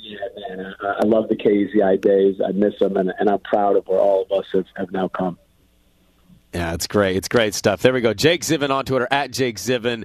yeah, 0.00 0.18
man, 0.48 0.74
I, 0.80 0.86
I 1.02 1.06
love 1.06 1.28
the 1.28 1.36
KEZI 1.36 2.00
days. 2.00 2.40
I 2.46 2.52
miss 2.52 2.74
them, 2.78 2.96
and, 2.96 3.12
and 3.18 3.28
I'm 3.28 3.40
proud 3.40 3.76
of 3.76 3.86
where 3.86 3.98
all 3.98 4.22
of 4.22 4.32
us 4.32 4.46
have, 4.52 4.66
have 4.76 4.92
now 4.92 5.08
come. 5.08 5.38
Yeah, 6.54 6.74
it's 6.74 6.86
great. 6.86 7.16
It's 7.16 7.28
great 7.28 7.54
stuff. 7.54 7.80
There 7.80 7.92
we 7.92 8.02
go. 8.02 8.12
Jake 8.12 8.42
Zivin 8.42 8.70
on 8.70 8.84
Twitter 8.84 9.08
at 9.10 9.30
Jake 9.30 9.56
Zivin. 9.56 10.04